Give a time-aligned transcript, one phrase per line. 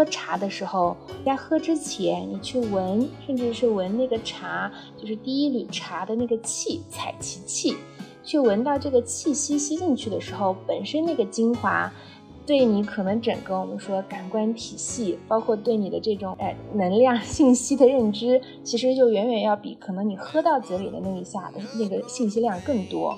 [0.00, 7.76] 喝茶的时候，在喝之前，你去闻，甚至是闻那个茶，就是第一缕茶的那个气，采其气，
[8.24, 11.92] 去闻到这个气息吸进去的时候，本身那个精华。
[12.46, 23.14] 对你可能整个我们说感官体系，包括对你的这种哎能量信息的认知，其实就远远要比可能你喝到嘴里的那一下的那个信息量更多。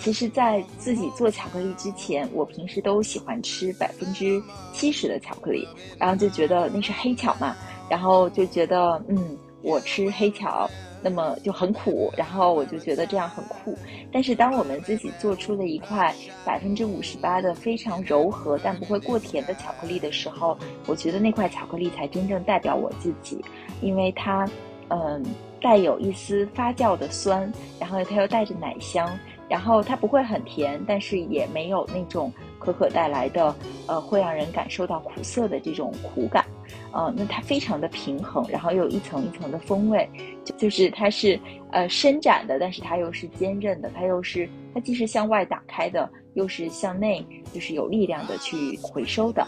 [0.00, 5.68] 其实，在自己做巧克力之前，我平时都喜欢吃百分之七十的巧克力，
[5.98, 7.56] 然后就觉得那是黑巧嘛，
[7.88, 10.68] 然后就觉得嗯，我吃黑巧。
[11.02, 13.74] 那么就很苦，然后我就觉得这样很酷。
[14.12, 23.42] 但是当我们自己做出了一块百分之五十八的非常柔和但不会过甜的巧克力的时候，我觉得那块巧克力才真正代表我自己，
[23.80, 24.46] 因为它，
[24.88, 25.24] 嗯，
[25.62, 29.08] 带有一丝发酵的酸，然后它又带着奶香，
[29.50, 33.54] 然后它不会很甜，但是也没有那种可可带来的，
[33.86, 36.44] 呃，会让人感受到苦涩的这种苦感。
[36.92, 40.08] 呃，那它非常的平衡，然后又有一层一层的风味，
[40.44, 41.38] 就就是它是
[41.72, 49.44] 呃伸展的，但是它又是坚韧的，它又是它既是向外打开的，又是向内就是有力量的去回收的。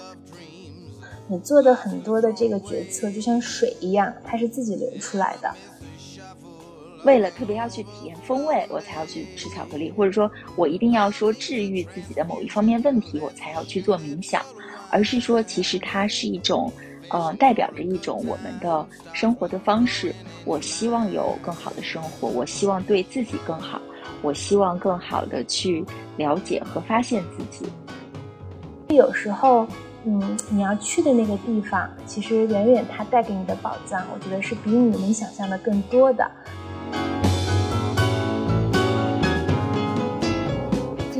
[1.28, 5.52] 你做的很多的这个决策就像水一样，它是自己流出来的。
[7.04, 14.42] 为了特别要去体验风味，我才要去吃巧克力，或者说我一定要说治愈自己的某一方面问题，我才要去做冥想，
[14.90, 16.72] 而是说其实它是一种。
[17.08, 20.14] 呃，代表着一种我们的生活的方式。
[20.46, 23.78] 我希望有更好的生活，我希望对自己更好，
[24.22, 25.84] 我希望更好的去
[26.16, 27.70] 了解和发现自己。
[28.94, 29.66] 有时候，
[30.04, 36.30] 嗯，你要去的那个地方，其实远远它带给你的宝藏，我觉得是比你能想象的更多的。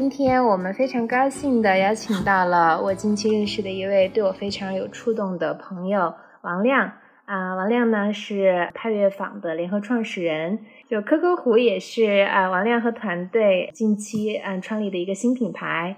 [0.03, 6.95] 今天我们非常高兴的邀请到了我近期认识的一位对我非常有触动的朋友王亮
[7.25, 15.95] 啊，王亮呢是派乐坊的联合创始人，就可可虎也是啊王亮和团队近期嗯创立的一个新品牌，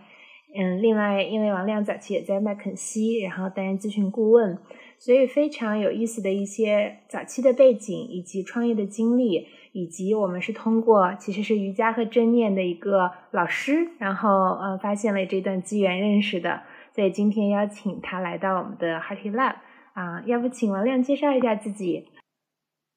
[0.54, 4.58] 嗯，另外因为王亮早期也在麦肯锡，然后担任咨询顾问，
[4.98, 9.48] 所以非常有意思的一些早期的背景以及创业的经历。
[9.74, 16.62] 以及我们是通过其实是瑜伽和正念的一个老师，然后呃发现了这段机缘认识的，
[16.94, 19.56] 所以今天邀请他来到我们的 Hearty Lab
[19.94, 22.08] 啊，要不请王亮介绍一下自己？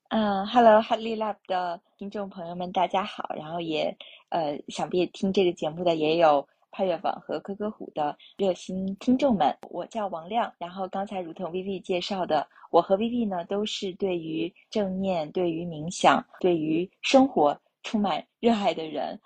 [0.09, 3.97] 嗯，Hello Hearty Lab 的听众朋友们，大家好，然后也
[4.29, 6.47] 呃想必听这个节目的也有。
[6.77, 10.53] 派乐坊和可可虎的热心听众们，我叫王亮。
[10.59, 19.19] 然后刚才如同 Vivi 介绍的，我和 Vivi 呢都是对于正念、对于冥想、对于生活充满热爱的人。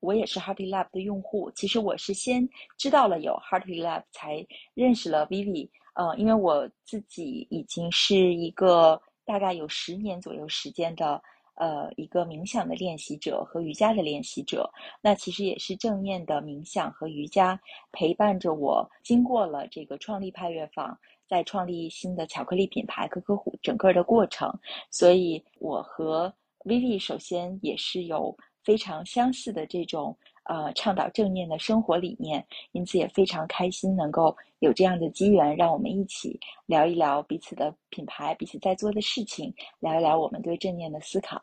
[0.00, 1.48] 我也是 Hearty Lab 的用户。
[1.52, 5.70] 其实我是先知道了有 Hearty Lab，才认识了 Vivi。
[5.94, 11.22] 呃，因为我自己已经是一个大概有十年左右时间的。
[11.56, 14.68] 呃，一个冥想的练习者和瑜伽的练习者，
[15.00, 17.60] 那其实也是正面的冥想和瑜伽
[17.92, 20.98] 陪伴着我，经过了这个创立派乐坊，
[21.28, 24.52] 在创立新的巧克力品牌可可虎整个的过程。
[24.90, 41.42] 所以，我和 Vivi 首先也是有非常相似的这种呃倡导正念的生活理念，因此也非常开心能够有这样的机缘，让我们一起聊一聊彼此的品牌，彼此在做的事情，聊一聊我们对正念的思考。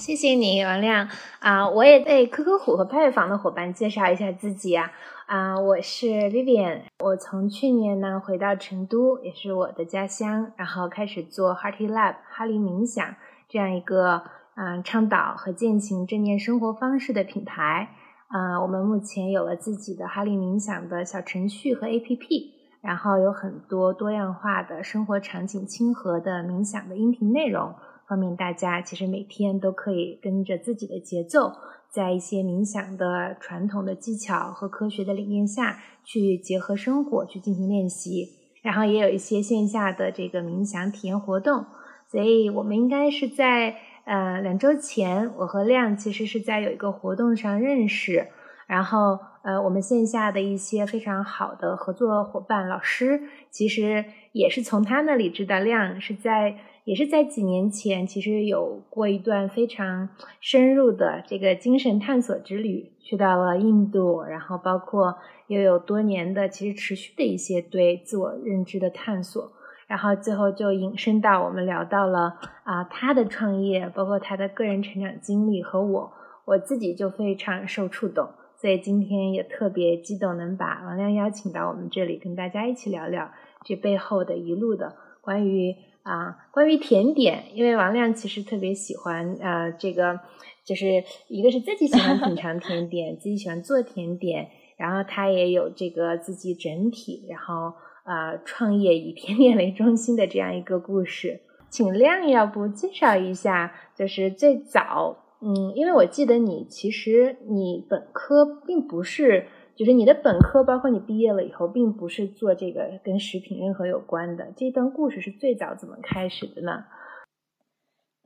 [0.00, 1.06] 谢谢你，王亮
[1.40, 1.68] 啊！
[1.68, 4.90] 我也为可可虎和派乐坊的伙伴介绍一下自己啊
[5.26, 5.60] 啊！
[5.60, 13.16] 我是 Vivian，我从去年呢回到成都，也是我的家乡，然后开始做 Hearty Lab 哈利冥想
[13.50, 14.22] 这样一个
[14.54, 17.94] 嗯倡导和践行正念生活方式的品牌
[18.32, 18.60] 啊。
[18.60, 22.50] 我们目前有了自己的哈利冥想的小程序和 APP，
[22.80, 27.74] 然后有很多多样化的生活场景亲和的冥想的音频内容。
[28.08, 31.52] 方便大家其实每天都可以跟着自己的节奏，
[31.90, 38.28] 在一些冥想的传统的技巧和科学的理念下去结合生活去进行练习，
[38.62, 41.64] 然后也有一些线下的这个冥想体验活动。
[42.10, 48.28] 所以我们应该是在呃两周前，我和亮其实是在有一个活动上认识，
[48.66, 56.58] 然后呃我们线下的一些非常好的合作伙伴老师，其实也是从他那里知道亮是在。
[56.84, 60.08] 也是在几年前，其实有过一段非常
[60.40, 65.16] 深入的这个精神探索之旅，去到了印度，然后包括
[65.46, 69.52] 又有多年的其实持续的一些对自我认知的探索，
[69.92, 76.10] 然后最后就引申到我们聊到了啊他的创业，包括他的个人成长经历和我，
[76.46, 83.30] 我自己就非常受触动，所以今天也特别激动能把王亮邀请到我们这里，跟大家一起聊聊。
[83.66, 90.18] 这背后的一路的关于啊关于甜点，因为王亮其实特别喜欢啊这个，
[90.64, 94.48] 就是一个是自己喜欢品尝甜点， 自己喜欢做甜点，
[94.78, 101.40] 然后他也有这个自己整体，然后啊创业以甜点为中心的这样一个故事。
[101.70, 105.16] 请亮要不介绍一下，就是最早。
[105.40, 114.52] 嗯，因为我记得你其实你本科并不是，就是你的本科，包括你毕业了以后，并不是做这个跟食品任何有关的。
[114.56, 116.84] 这段故事是最早怎么开始的呢？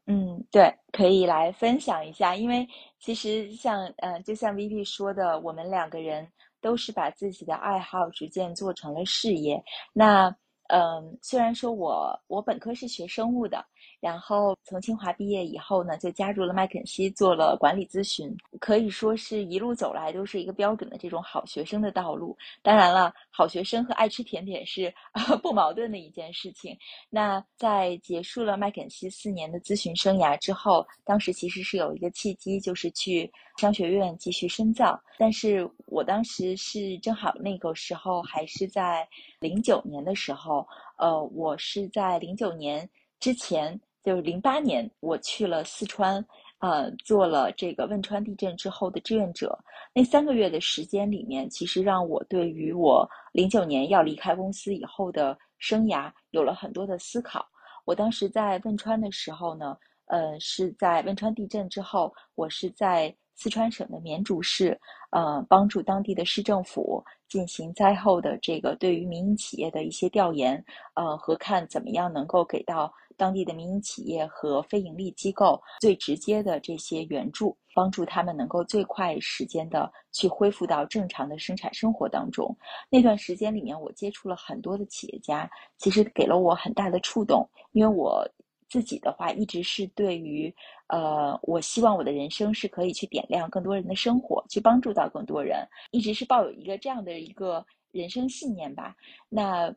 [0.09, 2.37] 嗯，对，可以来分享一下。
[2.37, 2.69] 因为
[2.99, 6.29] 其实像呃，就像 V P 说的，我们两个人
[6.61, 9.63] 都是把自己的爱好逐渐做成了事业。
[9.93, 10.35] 那
[10.69, 13.65] 嗯，虽然说我我本科是学生物的。
[14.01, 22.37] 然后从清华毕业以后呢，就加入了麦肯锡做了管理咨询，可以说是一路走来都是一个标准的这种好学生的道路。
[22.63, 24.93] 当然了，好学生和爱吃甜点是
[25.43, 26.77] 不矛盾的一件事情。
[27.11, 35.01] 那在结束了麦肯锡四年的咨询生涯之后，当时其实是有一个契机，就是去商学院继续深造。
[35.19, 39.09] 但是我当时是正好那个时候还是在
[39.41, 40.67] 零九年的时候，
[40.99, 42.89] 呃，我是在零九年
[43.19, 43.81] 之前。
[44.07, 46.25] 就是零八年，我去了四川，
[46.61, 49.59] 呃，做了这个汶川地震之后的志愿者。
[49.93, 57.45] 那三个月的时间里面，其实让我对于我零九年要离开公司以后的生涯有了很多的思考。
[57.85, 64.81] 我当时在汶川的时候呢，呃，是在汶川地震之后，我是在四川省的绵竹市，
[65.11, 70.65] 呃，帮助当地的市政府进行灾后的这个对于民营企业的一些调研，
[70.95, 72.93] 呃，和看怎么样能够给到。
[73.17, 82.57] 当地的民营企业和非盈利机构最直接的这些援助，帮助他们能够最快时间的去恢复到正常的生产生活当中。
[82.91, 87.49] 那段时间里面，我接触了很多的企业家，其实给了我很大的触动。
[87.73, 88.27] 因为我
[88.69, 90.55] 自己的话，一直是对于，
[90.89, 98.95] 呃，我希望我的人生是可以去点亮更多人的生活，去帮助到更多人，一直是抱有一个这样的一个人生信念吧。
[99.29, 99.75] 那。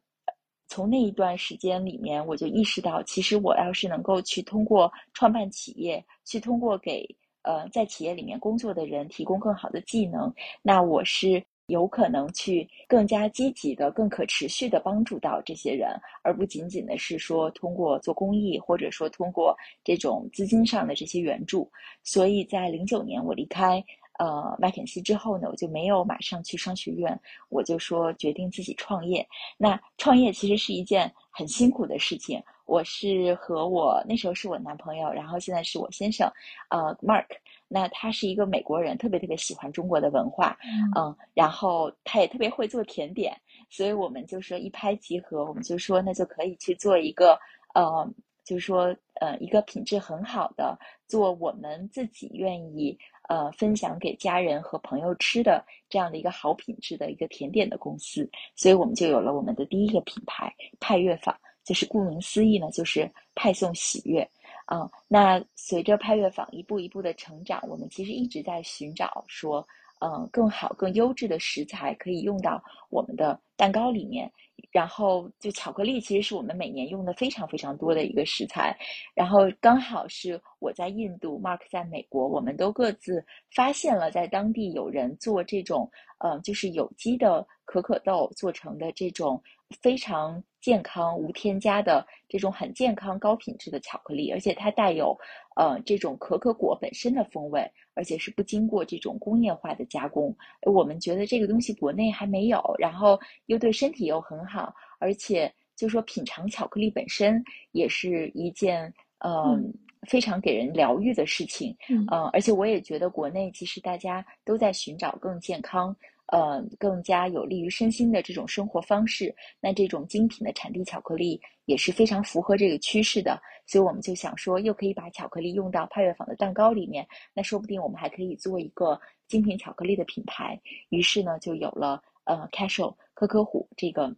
[0.69, 7.03] 从那一段时间里面，我就意识到，其实我要是能够去通过创办企业，去通过给
[7.41, 10.31] 呃在企业里面工作的人提供更好的技能，
[10.61, 15.89] 那我是有可能去更加积极的、更可持续的帮助到这些人，
[16.21, 21.69] 而不仅仅的是说通过做公益，或者说通过这种资金上的这些援助。
[22.03, 23.83] 所以在零九年我离开。
[24.19, 27.17] 呃，麦肯锡之后呢，我就没有马上去商学院，
[27.47, 29.25] 我就说决定自己创业。
[29.57, 32.43] 那创业其实是一件很辛苦的事情。
[32.65, 36.29] 我是和我那时候是我男朋友，然后现在是我先生，
[36.69, 37.25] 呃，Mark。
[37.71, 40.57] 那他是一个美国人，特别特别喜欢中国的文化，
[40.97, 43.39] 嗯，然后他也特别会做甜点，
[43.69, 47.39] 所以我们就说一拍即合，我们就说那就可以去做一个，
[47.73, 48.07] 呃，
[48.43, 50.77] 就是说呃一个品质很好的，
[51.07, 52.97] 做我们自己愿意。
[53.29, 64.27] 呃，分享给家人和朋友吃的这样的一个好品质的一个甜点的公司，所以我们就有了我们的第一个品牌派月坊，就是顾名思义呢，就是派送喜悦。
[64.65, 69.67] 啊，那随着派月坊一步一步的成长，我们其实一直在寻找说，
[69.99, 74.31] 嗯，更好、更优质的食材可以用到我们的蛋糕里面。
[74.71, 78.77] 然后就巧克力，其实是我们每年用的非常非常多的一个食材。
[79.15, 83.25] 然后刚好是我在印度，Mark 在美国，我们都各自
[83.55, 85.89] 发现了在当地有人做这种，
[86.19, 89.41] 呃，就是有机的可可豆做成的这种
[89.81, 95.17] 非常健康、无添加的这种很健康、高品质的巧克力，而且它带有，
[95.55, 97.69] 呃，这种可可果本身的风味。
[97.95, 109.59] 而且是不经过这种工业化的加工，我们觉得这个东西国内还没有，然后又对身体又很好，而且就说品尝巧克力本身也是一件呃
[110.07, 115.93] 非常给人疗愈的事情，嗯，而且我也觉得国内其实大家都在寻找更健康。
[116.31, 130.59] 呃，更加有利于身心的这种生活方式，那这种精品的产地巧克力也是非常符合这个趋势的，所以我们就想说，又可以把巧克力用到派月坊的蛋糕里面，那说不定我们还可以做一个精品巧克力的品牌。
[130.89, 134.15] 于是呢，就有了呃 Cashew 可可虎这个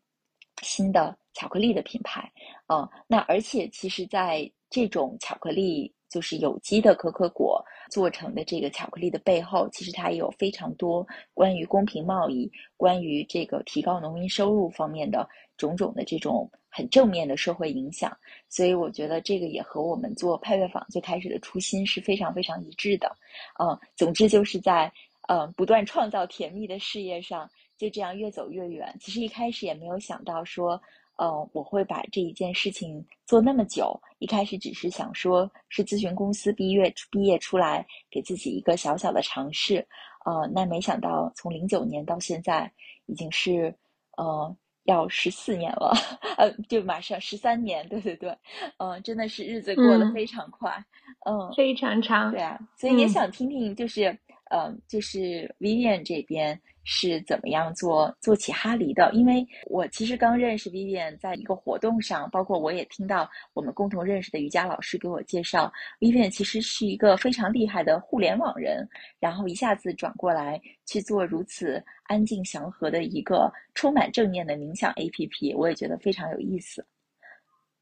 [0.62, 2.30] 新的巧克力的品牌。
[2.68, 5.94] 嗯，那而且其实在这种巧克力。
[6.12, 18.16] 就是有机的可可果做成的这个巧克力的背后，其实它也有非常多关于公平贸易、关于这个提高农民收入方面的种种的这种很正面的社会影响。
[18.50, 23.10] 所以我觉得这个也和我们做派月坊最开始的初心是非常非常一致的。
[23.58, 24.92] 嗯，总之就是在
[25.30, 28.94] 嗯不断创造甜蜜的事业上，就这样越走越远。
[29.00, 30.82] 其实一开始也没有想到说，
[31.18, 34.00] 嗯，我会把这一件事情做那么久。
[34.20, 39.86] 一开始只是想说，是咨询公司毕业毕业出来，给自己一个小小的尝试。
[40.26, 42.72] 呃，那没想到从零九年到现在，
[43.06, 43.74] 已经是
[44.18, 45.94] 呃要十四年了，
[46.38, 47.88] 呃，就马上十三年。
[47.90, 48.36] 对对对，
[48.78, 50.72] 嗯，真的是日子过得非常快，
[51.26, 52.32] 嗯，非常长。
[52.32, 54.18] 对啊，所以也想听听，就是
[54.52, 56.60] 嗯，就是 Vivian 这边。
[56.84, 59.12] 是怎么样做做起哈黎的？
[59.14, 68.88] 因为我其实刚认识 Vivian，在一个活动上，包括我也听到我们共同认识的瑜伽老师给我介绍，Vivian 其实是一个非常厉害的互联网人，
[69.20, 76.86] 然后一下子转过来去做如此安静祥和的一个充满正念的冥想 APP，我也觉得非常有意思。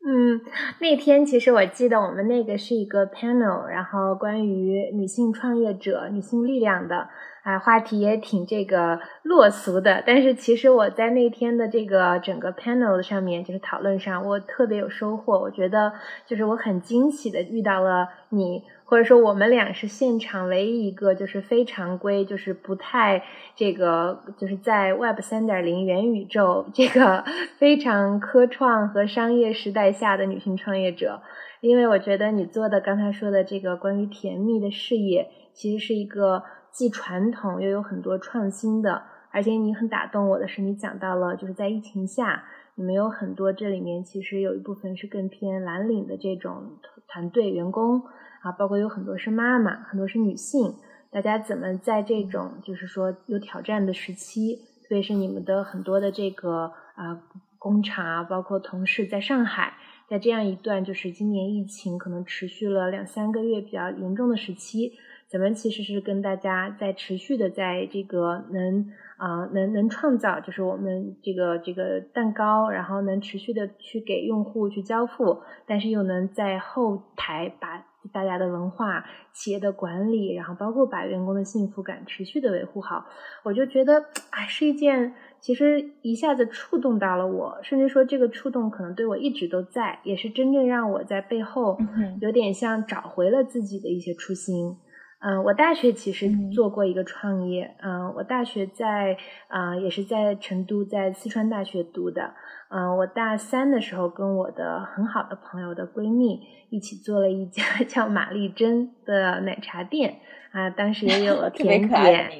[0.05, 0.39] 嗯，
[0.79, 7.09] 那天其实我记得我们那个是一个 panel，然后关于女性创业者、女性力量的。
[7.49, 15.39] 啊，话题也挺这个落俗的，但是其实我在那天的这个整个 panel 上面，就是讨论上，我特别有收获。
[15.39, 15.91] 我觉得
[16.27, 23.23] 就是我很惊喜的遇到了你，或者说我们俩是现场唯一一个就是非常规，就是不太
[23.55, 27.23] 这个就是在 Web 三点零元宇宙这个
[27.57, 31.21] 非常科创和商业时代下的女性创业者。
[31.61, 36.43] 因为我觉得你做的刚才说的这个关于甜蜜的事业，其实是一个。
[36.71, 42.45] 既传统又有很多创新的，而且你很打动我的是，你讲到了就是在疫情下，
[42.75, 48.01] 你们有很多这里面其实有一部分是更偏蓝领的这种团队员工
[48.41, 50.75] 啊，包括有很多是妈妈，很多是女性，
[51.11, 57.21] 大家怎么在这种就是说有挑战的时期，特别是你们的很多的这个啊
[57.57, 59.73] 工厂啊，包括同事在上海，
[60.07, 64.93] 在这样一段就是今年疫情可能持续了两三个月比较严重的时期。
[65.29, 83.05] 咱们其实是跟大家在持续的在这个能啊能能创造，就是我们这个这个蛋糕，然后能持续的去给用户去交付，但是又能在后台把大家的文化、企业的管理，然后包括把员工的幸福感持续的维护好，
[83.43, 91.77] 我就觉得哎是一件其实一下子触动到了我，甚至说这个触动可能对我一直都在，也是真正让我在背后
[92.19, 94.75] 有点像找回了自己的一些初心。
[95.21, 97.75] 嗯，我大学其实做过一个创业。
[97.81, 102.33] 嗯，我大学在啊，也是在成都，在四川大学读的。
[102.69, 110.19] 嗯，我大三的时候跟我的很好的朋友的闺蜜一起做了一家 叫玛丽珍的奶茶店。
[110.51, 112.31] 啊，当时也有了 甜点，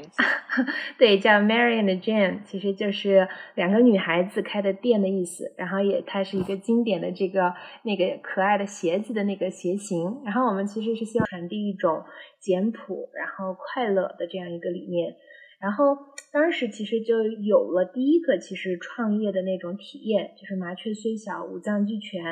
[0.98, 5.54] 对，叫 Mary and Jane，其实就是两个女孩子开的店的意思。
[5.56, 10.22] 然后也，它是一个经典的这个那个可爱的鞋子的那个鞋型。
[10.26, 12.04] 然后我们其实是希望传递一种
[12.40, 15.16] 简朴，然后快乐的这样一个理念。
[15.60, 15.98] 然后
[16.32, 22.24] 当时其实就有了第一个其实创业的那种体验，就是麻雀虽小，五脏俱全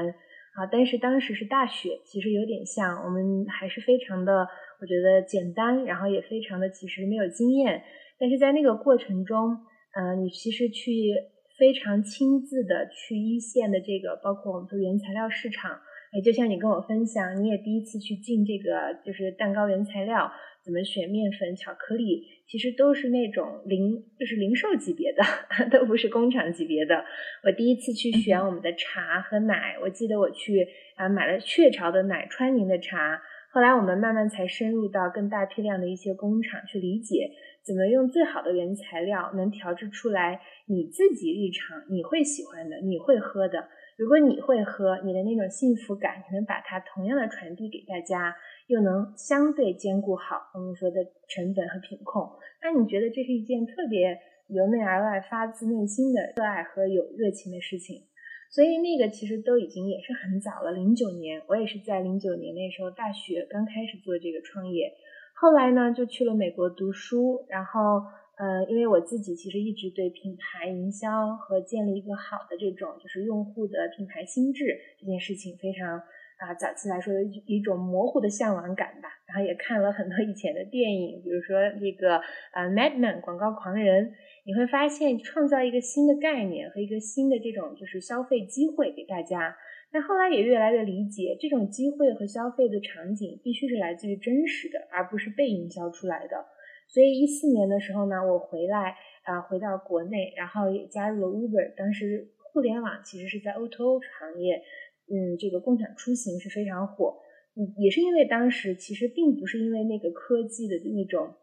[0.56, 0.66] 啊。
[0.72, 4.48] 但是当时是大学，其实有点像我们还是非常的。
[4.80, 7.82] 我觉得简单，然后也非常的其实没有经验，
[8.20, 9.58] 但是在那个过程中，
[9.98, 11.16] 嗯，你其实去
[11.58, 15.72] 非常亲自的去一线的这个，包括我们说原材料市场，
[16.14, 20.32] 哎，就像你跟我分享，你也第一次去进这个就是蛋糕原材料，
[20.68, 25.24] 怎么选面粉、巧克力，其实都是那种零就是零售级别的，
[25.72, 27.06] 都不是工厂级别的。
[27.46, 33.22] 我第一次去选我们的茶和奶，我记得我去啊买了雀巢的奶、川宁的茶。
[33.50, 37.32] 后来我们慢慢才深入到更大批量的一些工厂去理解，
[37.64, 43.70] 怎么用最好的原材料能调制出来你自己日常你会喜欢的、你会喝的。
[43.98, 48.36] 如果你会喝，你的那种幸福感，你能把它同样的传递给大家，
[48.68, 52.30] 又能相对兼顾好我们说的成本和品控，
[52.62, 58.04] 那你觉得这是一件特别由内而外、发自内心的热爱和有热情的事情？
[58.52, 64.94] 所以那个其实都已经也是很早了，零九年，我也是在零九年那时候大学刚开始做这个创业，
[65.34, 68.04] 后来呢就去了美国读书，然后
[68.38, 82.18] 呃，因为我自己其实一直对品牌营销和建立一个好的这种就是用户的品牌心智这件事情非常啊早期来说有一种模糊的向往感吧，然后也看了很多以前的电影，比如说这个
[82.54, 84.14] 呃 Madman 广告狂人。
[84.48, 89.54] 你会发现，创造一个新的概念和一个新的这种就是消费机会给大家。
[89.92, 96.46] 但后来也越来越理解，这种机会和消费的场景必须是来自于真实的，而不是被营销出来的。
[96.88, 101.76] 所以一四年的时候呢，我回来啊，回到国内，然后也加入了 Uber。
[101.76, 104.64] 当时互联网其实是在 O2O 行业，
[105.10, 107.18] 嗯，这个共享出行是非常火。
[107.56, 111.36] 嗯，也是因为当时其实并不是因为那个科技的那种。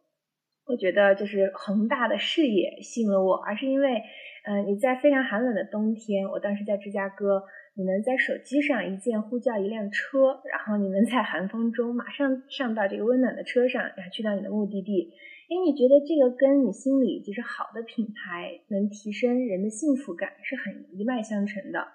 [0.66, 4.00] 我觉得就是宏大的视野吸引了我，而是因为，
[4.48, 7.42] 嗯，你在非常寒冷的冬天，我当时在芝加哥，
[7.76, 15.12] 你能在手机上一键呼叫一辆车，然后你能在寒风中马上上到这个温暖的车上，然后去到你的目的地。
[15.48, 21.86] 因为你觉得这个跟你心里就是好的品牌能提升人的幸福感是很一脉相承的。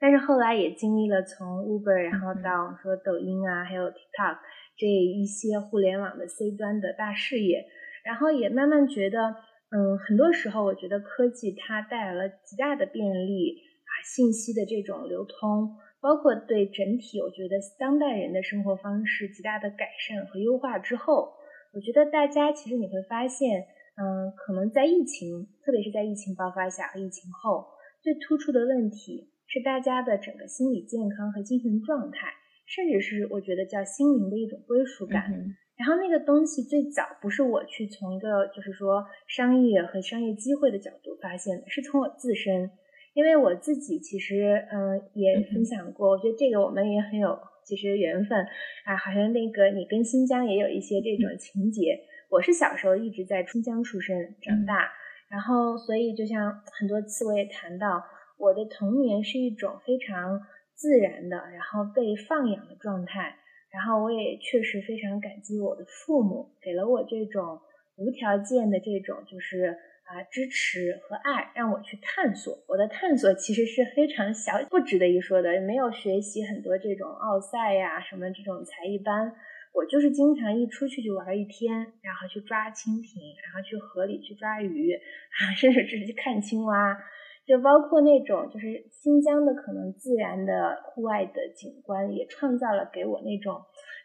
[0.00, 4.38] 但是后来也经历了从 Uber 然后到说抖音啊，还有 TikTok
[4.76, 7.66] 这一些互联网的 C 端的大事业，
[8.04, 9.36] 然后也慢慢觉得，
[9.70, 21.34] 嗯，很多时候我觉得科技它带来了极大的便利啊，信息的这种流通，包括对整体我觉得当代人的生活方式极大的改善和优化之后，
[21.72, 27.66] 我觉得大家其实你会发现，嗯，可能在疫情，特别是在疫情爆发下和疫情后，
[28.02, 29.28] 最突出的问题。
[29.48, 32.32] 是大家的整个心理健康和精神状态，
[32.64, 35.30] 甚至是我觉得叫心灵的一种归属感。
[35.76, 42.70] 然后那个东西最早不是我去从一个就是说商业和商业机会的角度发现的，是从我自身，
[43.12, 48.38] 因为我自己其实嗯也分享过，我觉得这个我们也很有其实缘分
[48.84, 52.00] 啊，好像那个你跟新疆也有一些这种情节。
[52.28, 54.90] 我是小时候一直在新疆出生长大，
[55.28, 58.04] 然后所以就像很多次我也谈到。
[58.38, 60.40] 我的童年是一种非常
[60.74, 63.36] 自然的，然后被放养的状态，
[63.70, 67.60] 然后我也确实非常感激我的父母，给了我这种
[67.94, 69.78] 无条件的这种就是
[70.12, 72.52] 啊支持和爱，让我去探索。
[72.68, 79.32] 我的探索其实是非常小，不值得一说的，没有学习很多这种奥赛呀什么这种才艺班，
[79.72, 86.98] 我就是经常一出去就玩一天，然后去抓蜻蜓，然后去河里去抓鱼，啊，甚至只是去看青蛙。
[87.44, 93.60] 就包括那种，就是新疆的可能自然的户外的景观，也创造了给我那种，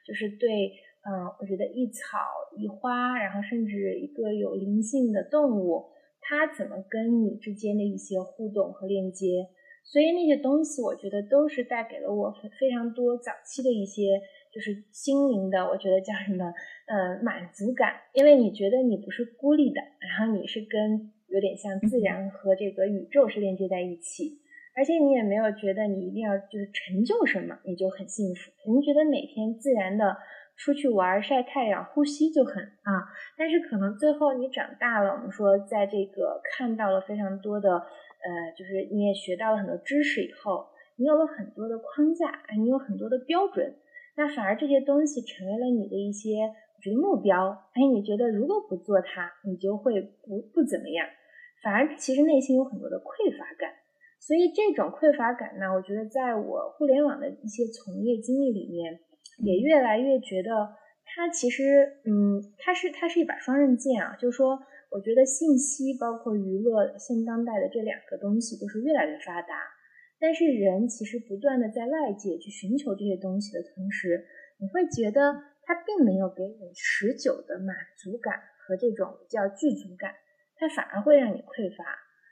[0.07, 0.73] 就是对，
[1.05, 2.17] 嗯，我觉得一草
[2.57, 5.85] 一花，然后甚至一个有灵性的动物，
[6.27, 9.47] 它怎么跟你之间的一些互动和链接，
[9.85, 14.19] 所以那些东西，我觉得都是带给了我非常多早期的一些，
[14.51, 16.51] 就是心灵的，我觉得叫什么，
[16.87, 21.13] 呃，满足感，因为你觉得你不是孤立的，然后你是跟。
[21.29, 24.39] 有点像自然和这个宇宙是链接在一起，
[24.73, 30.15] 而且你也没有觉得你一定要就是成就什么你就很幸福，你觉得每天自然的
[30.57, 33.07] 出去玩、晒太阳、呼吸就很啊。
[33.37, 40.67] 但是可能最后你长大了，我们说在这个看到了非常多的呃，就是你也学到了很多知识以后，
[40.97, 43.75] 你有了很多的框架，你有很多的标准，
[44.17, 46.31] 那反而这些东西成为了你的一些。
[46.77, 51.07] 我觉得目标，哎，你觉得如果不做它，你就会不不怎么样，
[51.63, 53.73] 反而其实内心有很多的匮乏感。
[54.19, 58.99] 所以这种匮乏感呢，我觉得在我互联网的一些从业经历里面，
[59.37, 64.15] 也越来越觉得它其实，嗯，它是它是一把双刃剑啊。
[64.15, 64.59] 就是说，
[64.91, 69.55] 我觉得信息包括娱乐，现当代的这两个东西都是越来越发达，
[70.19, 74.25] 但是人其实不断的在外界去寻求这些东西的同时，
[74.59, 75.55] 你会觉得。
[75.67, 80.15] 它并没有给你持久的满足感和这种叫具足感，
[80.55, 81.83] 它反而会让你匮乏。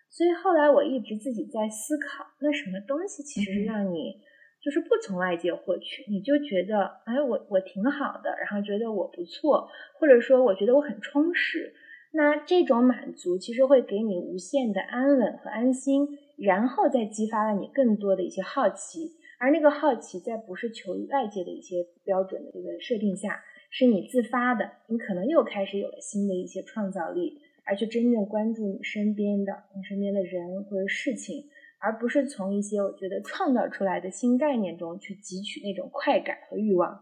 [0.10, 4.24] 所以后来我一直自己在思考，那什么东西其实是让你
[4.66, 11.72] 就是不从外界获取，你就觉得哎我我挺好的，然后觉得我不错，或者说我觉得我很充实。
[12.14, 19.12] 那这种满足其实会给你无限的安稳和安心，然后再激发了你更多的一些好奇。
[19.38, 31.44] 而那个好奇，在不是求于外界的一些标准的这个设定下，是你自发的，你可能又开始有了新的一些创造力，而去真正关注你身边的、你身边的人或者事情，
[31.86, 37.00] 而不是从一些我觉得创造出来的新概念中去汲取那种快感和欲望。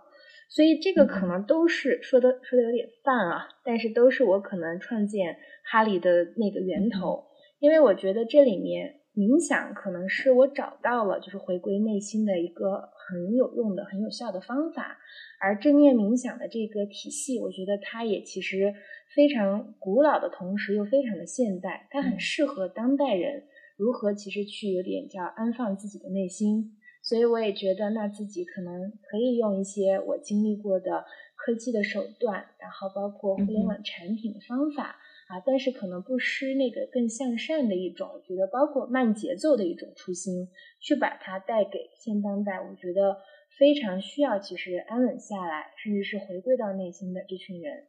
[0.50, 5.38] 所以这个可能都是说的说的有点泛啊，但是都是我可能创建
[5.72, 7.24] 哈利的那个源头，
[7.60, 9.00] 因为我觉得这里面。
[9.16, 14.98] 冥想可能是我找到了，就是回归内心的一个很有用的、很有效的方法。
[15.40, 18.74] 而正念冥想的这个体系，我觉得它也其实
[19.14, 23.44] 非常古老的同时又非常的现代，它很适合当代人
[23.78, 26.78] 如何其实去有点叫安放自己的内心。
[27.02, 31.06] 所以我也觉得，那自己可能可以用一些我经历过的
[31.36, 34.98] 科技的手段，然后包括互联网产品的方法。
[35.30, 40.50] 啊，但是可能不失那个更向善的一种，我觉得包括慢节奏的一种初心，
[40.82, 43.18] 去把它带给现当代，我觉得
[43.58, 47.86] 非常需要其实安稳下来，甚至是回归到内心的这群人。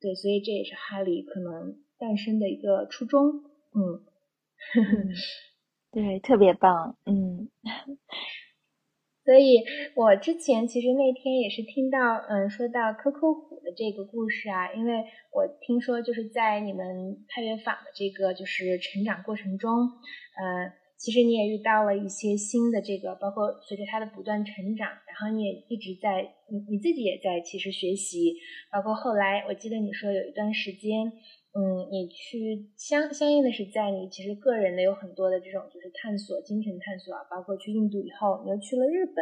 [0.00, 3.44] 对，所以这也是哈利可能诞生的一个初衷。
[3.74, 4.02] 嗯，
[4.74, 4.88] 呵 呵
[5.90, 6.96] 对，特别棒。
[7.06, 7.48] 嗯，
[9.24, 28.34] 所以我之前其实那天也是听到，嗯，说到科科虎的这个故事啊，因为我听说就是在你们派乐坊的这个就是成长过程中，呃，其实你也遇到了一些新的这个，包括随着他的不断成长，然后你也一直在，你你自己也在其实学习，
[28.70, 31.12] 包括后来我记得你说有一段时间。
[31.58, 39.16] 嗯，你去相相应的是在你其实个人的有很多的这种就是探索精神探索啊，包括去印度以后，你又去了日本，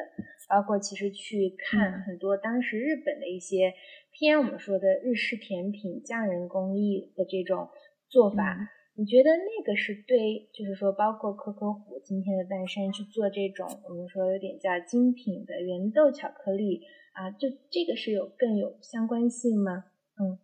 [0.46, 3.72] 包括其实去看很多当时日本的一些
[4.12, 7.70] 偏我们说的日式甜品匠人工艺的这种
[8.10, 16.82] 做法，你觉得那个是对，就是说包括可可虎今天的诞生去做这种我们说有点叫精品的圆豆巧克力
[17.14, 19.86] 啊，就这个是有更有相关性吗？
[20.20, 20.36] 嗯。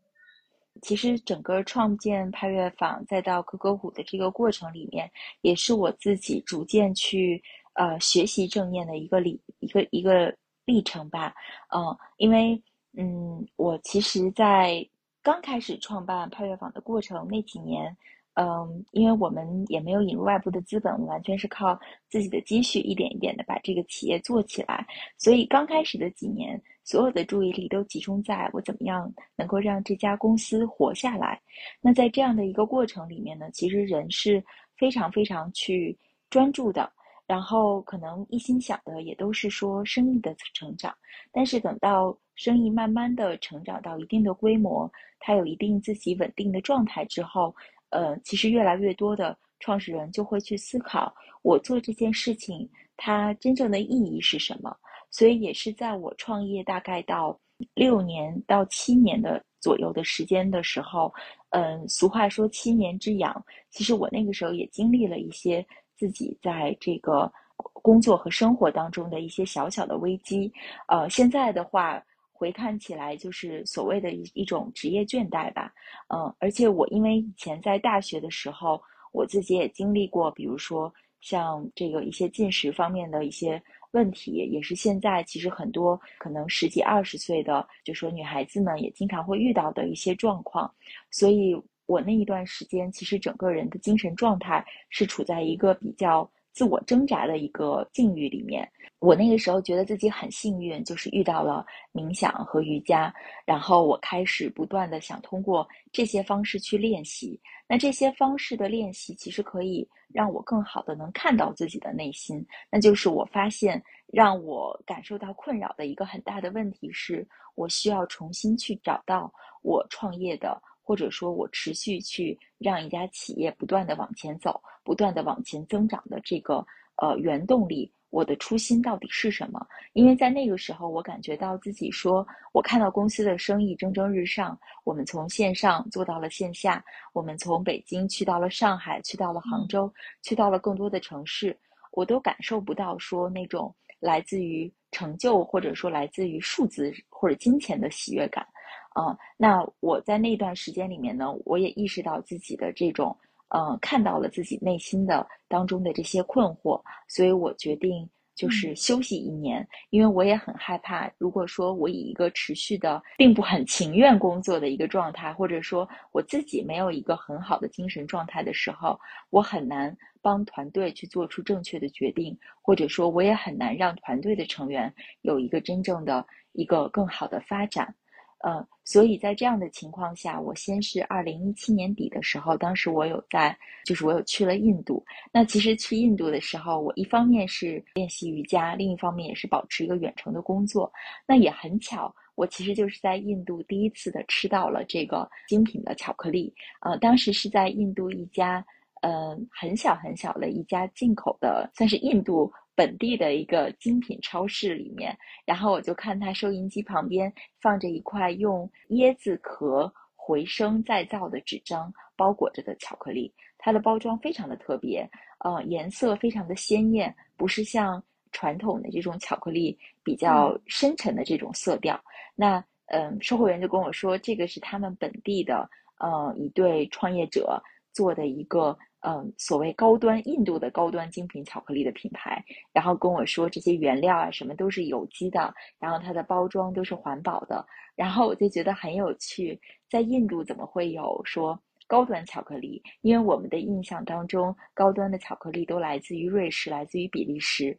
[0.83, 7.43] 其实整个创建派乐坊，再到可可虎的这个过程里面，也是我自己逐渐去
[7.73, 11.33] 呃学习正念的一个历一个一个历程吧。
[11.75, 12.63] 嗯，因为
[12.99, 14.87] 嗯，我其实，在
[15.23, 17.97] 刚开始创办派乐坊的过程那几年。
[18.35, 24.87] 嗯，因为我们也没有引入外部的资本，完全是靠自己的积蓄一点一点的把这个企业做起来。
[25.19, 31.41] 所以刚开始的几年，所有的注意力都集中在我怎么样能够让这家公司活下来。
[31.81, 34.43] 那在这样的一个过程里面呢，其实人是
[34.77, 35.97] 非常非常去
[36.31, 36.93] 专注的，
[37.27, 40.95] 然后可能一心想的也都是说生意的成长。
[41.31, 44.91] 但是等到生意慢慢的成长到一定的规模，
[45.21, 47.55] 它有一定自己稳定的状态之后。
[47.95, 52.67] 呃，其实越来越多的创始人就会去思考，我做这件事情
[52.97, 54.75] 它真正的意义是什么。
[55.13, 57.39] 所以也是在我创业大概到
[57.75, 61.15] 六年到七年的左右的时间的时候，
[61.51, 63.33] 嗯，俗话说七年之痒，
[63.71, 65.65] 其实我那个时候也经历了一些
[65.97, 67.33] 自己在这个
[67.75, 70.53] 工作和生活当中的一些小小的危机。
[70.89, 72.03] 呃，现在的话。
[72.35, 75.73] 回看起来就是所谓的一一种职业倦怠吧，
[76.13, 90.73] 嗯，而且我因为以前在大学的时候，我自己也经历过，比如说像这个一些进食方面的一些问题，也是现在其实很多可能十几二十岁的，就说女孩子们也经常会遇到的一些状况，
[91.11, 96.31] 所以我那一段时间其实整个人的精神状态是处在一个比较。
[96.53, 103.13] 自我挣扎的一个境遇里面，我那个时候觉得自己很幸运，就是遇到了冥想和瑜伽，
[103.47, 107.41] 然后我开始不断的想通过这些方式去练习。
[107.67, 112.45] 那这些方式的练习，其实可以让我更好的能看到自己的内心。
[112.71, 120.61] 那就是我发现，让我感受到困扰的一个很大的问题是，我需要重新去找到我创业的。
[120.83, 126.65] 或者说我持续去让一家企业不断的往前走，不断的往前增长的这个
[126.97, 129.65] 呃原动力，我的初心到底是什么？
[129.93, 139.93] 因为在那个时候，我感觉到自己说，我看到公司的生意蒸蒸日上，我们从线上做到了线下，我们从北京去到了上海，去到了杭州，
[140.23, 141.57] 去到了更多的城市，
[141.93, 148.47] 我都感受不到说那种来自于成就或者说来自于数字或者金钱的喜悦感。
[148.95, 153.17] 嗯，那我在那段时间里面呢，我也意识到自己的这种，
[153.49, 168.99] 嗯，看到了自己内心的当中的这些困惑，所以我决定就是休息一年，因为我也很害怕，如果说我以一个持续的并不很情愿工作的一个状态，或者说我自己没有一个很好的精神状态的时候，
[169.31, 177.95] 我很难帮团队去做出正确的决定，或者说我也很难让团队的成员有一个真正的一个更好的发展。
[178.43, 185.05] 呃，所以在这样的情况下，我先是二零一七年底的时候，当时我有在，就是我有去了印度。
[185.33, 190.93] 那其实去印度的时候，我一方面是练习瑜伽，另一方面也是保持一个远程的工作。
[191.25, 196.53] 那也很巧，我其实就是在印度第一次的吃到了这个精品的巧克力。
[196.81, 198.65] 呃，当时是在印度一家，
[199.03, 202.53] 嗯，很小很小的一家进口的，算是印度。
[202.75, 215.09] 本地的一个精品超市里面，然后我就看它收银机旁边放着一块用椰子壳回声再造的纸张包裹着的巧克力，它的包装非常的特别，
[215.41, 222.01] 呃，颜色非常的鲜艳，不是像传统的这种巧克力比较深沉的这种色调。
[222.35, 228.77] 那嗯，售货员就跟我说，这个是他们本地的呃一对创业者做的一个。
[229.05, 232.41] 嗯，所谓高端印度的高端精品巧克力的品牌，
[232.73, 242.81] 然后跟我说这些原料啊什么都是有机的，然后它的包装都是环保的，然后我就觉得很有趣，在印度怎么会有说高端巧克力？
[243.01, 247.77] 因为我们的印象当中，高端的巧克力都来自于瑞士，来自于比利时。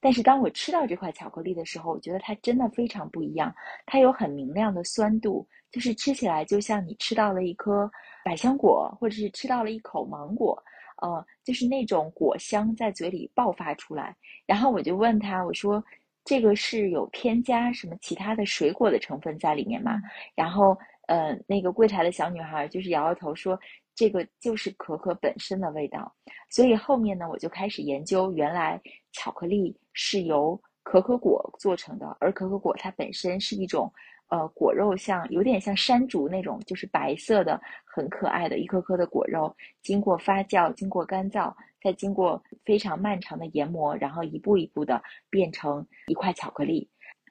[0.00, 3.54] 但是当我吃到这块巧克力的时候，我觉得它真的非常不一样。
[3.86, 7.88] 它有很明亮的酸度，就是吃起来就像你吃到了一颗
[8.24, 10.60] 百香果，或者是吃到了一口芒果，
[11.02, 14.16] 呃，就是那种果香在嘴里爆发出来。
[14.46, 15.84] 然后我就问他，我说。
[16.26, 20.00] 这个是有添加什么其他的水果的成分在里面吗？
[20.34, 20.74] 然后，
[21.06, 23.60] 呃，那个柜台的小女孩就是摇摇头说，
[23.94, 26.10] 这个就是可可本身的味道。
[26.48, 28.80] 所以后面呢，我就开始研究，原来
[29.12, 33.92] 巧克力是由可可果做成的，而可可果它本身是一种。
[34.28, 46.88] 呃，果肉像有点像山竹那种，就是白色的，很可爱的一颗颗的果肉，经过发酵，经过干燥，再经过非常漫长的研磨，然后一步一步的变成一块巧克力。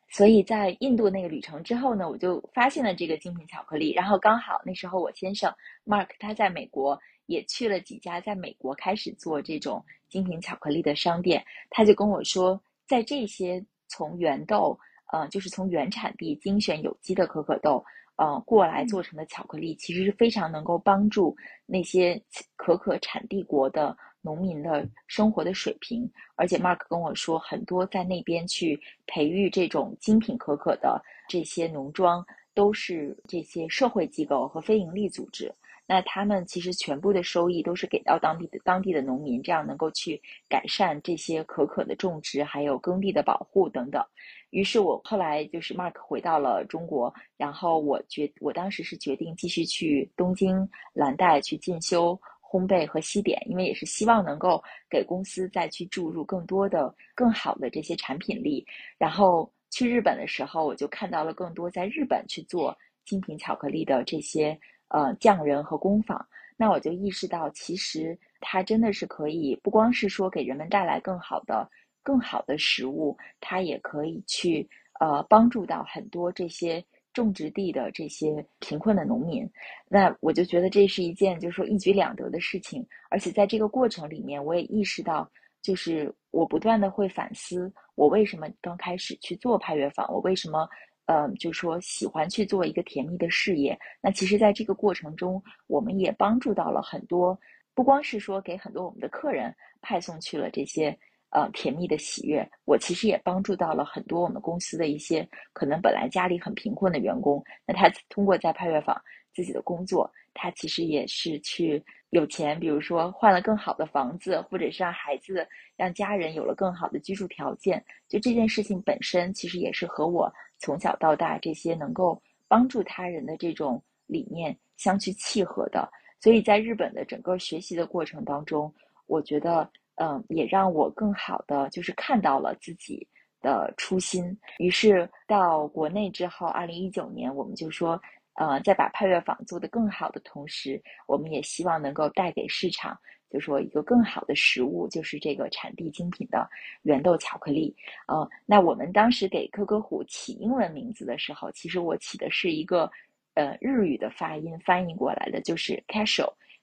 [0.08, 3.92] 所以在印度那个旅程之后呢，我就发现了这个精品巧克力。
[3.92, 5.52] 然后刚好那时候我先生
[5.86, 14.80] Mark 他在美国也去了几家在美国开始做这种精品巧克力的商店，他就跟我说，在这些从原豆。
[15.14, 21.36] 呃，就是从原产地精选有机的可可豆，呃，过来做成的巧克力，其实是非常能够帮助
[21.68, 22.20] 那些
[22.56, 26.12] 可可产地国的农民的生活的水平。
[26.36, 31.00] 而且，Mark 跟我说，很多在那边去培育这种精品可可的
[31.30, 35.54] 这些农庄，都是这些社会机构和非营利组织。
[35.86, 44.04] 那他们其实全部的收益都是给到当地的当地的农民，这样能够去改善这些可可的种植，还有耕地的保护等等。
[44.52, 58.66] 于是我后来就是 Mark 回到了中国，然后我决我当时是决定继续去东京蓝带去进修烘焙和西点，因为也是希望能够给公司再去注入更多的更好的这些产品力。
[58.98, 64.58] 然后去日本的时候，我就看到了更多在日本去做精品巧克力的这些
[64.94, 66.26] 呃匠人和工坊，
[66.56, 71.70] 那我就意识到，其实它真的是可以不光是说给人们带来更好的。
[72.06, 79.50] 更好的食物，它也可以去呃帮助到很多这些种植地的这些贫困的农民。
[79.88, 82.86] 那我就觉得这是一件就是说一举两得的事情。
[83.10, 90.68] 而且在这个过程里面，我也意识到，就是我不断的会反思，我为什么刚开始去做派乐坊，我为什么
[91.06, 93.78] 呃就说喜欢去做一个甜蜜的事业。
[94.02, 97.38] 那其实，在这个过程中，我们也帮助到了很多，
[97.74, 100.98] 不光是说给很多我们的客人派送去了这些。
[101.34, 107.44] 呃，甜蜜的喜悦，我其实也帮助到了很多我们公司的一些可能本来家里很贫困的员工。
[107.66, 108.96] 那他通过在派乐坊
[109.34, 117.84] 自己的工作，他其实也是去有钱，比如说换了更好的房子，或者是让孩子、让家人有了更好的居住条件。
[118.08, 125.90] 就这件事情本身，其实也是和我从小到大这些能够帮助他人的这种理念相去契合的。
[126.22, 128.72] 所以在日本的整个学习的过程当中，
[129.08, 129.68] 我觉得。
[129.96, 133.08] 嗯，也让我更好的就是看到了自己
[133.42, 134.38] 的初心。
[134.58, 138.02] 于是到国内之后，二零一九年，我们就说，
[138.36, 142.98] 呃，在把派乐坊做得更好的同时，我们也希望能够带给市场，
[143.30, 146.50] 就说一个更好的食物，就是这个产地精品的
[146.82, 147.76] 原豆巧克力。
[148.08, 152.90] 呃，那我们当时给可可虎起英文名字的时候，其实我起的是一个
[153.36, 155.84] 呃日语的发音翻译过来的，就是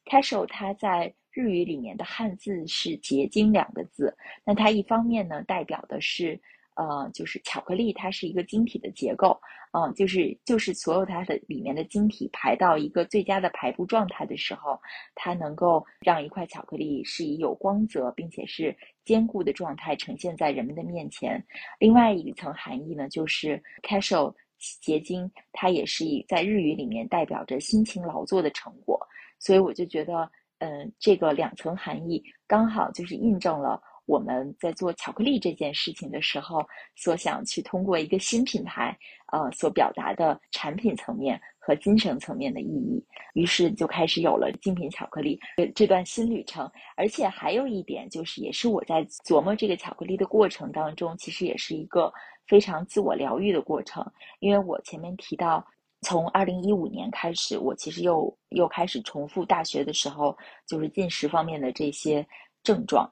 [0.05, 0.45] cashew。
[0.45, 6.41] cashew 它在日语里面的汉字是“结晶”两个字，那它一方面呢代表的是，
[6.75, 9.41] 呃，就是巧克力，它是一个晶体的结构，
[9.73, 14.81] 嗯，就是就是所有它的里面的晶体排到一个最佳的排布状态的时候，
[15.15, 21.41] 它能够让一块巧克力是以有光泽并且是坚固的状态呈现在人们的面前。
[21.79, 24.35] 另外一层含义呢，就是 cashew
[24.83, 28.99] 结晶，它也是以在日语里面代表着辛勤劳作的成果，
[29.41, 30.31] 所以我就觉得。
[30.63, 36.63] 嗯，这个两层含义刚好就是印证了我们在做巧克力这件事情的时候，
[36.95, 38.95] 所想去通过一个新品牌，
[39.33, 43.03] 呃，所表达的产品层面和精神层面的意义。
[43.33, 45.41] 于是就开始有了精品巧克力
[45.75, 46.71] 这段新旅程。
[46.95, 52.13] 而且还有一点就是，也是我在琢磨这个巧克力的过程当中，其实也是一个
[52.47, 54.07] 非常自我疗愈的过程，
[54.41, 55.67] 因为我前面提到。
[56.03, 60.37] 从二零一五年开始，我其实又又开始重复大学的时候，
[60.67, 62.27] 就是进食方面的这些
[62.63, 63.11] 症状。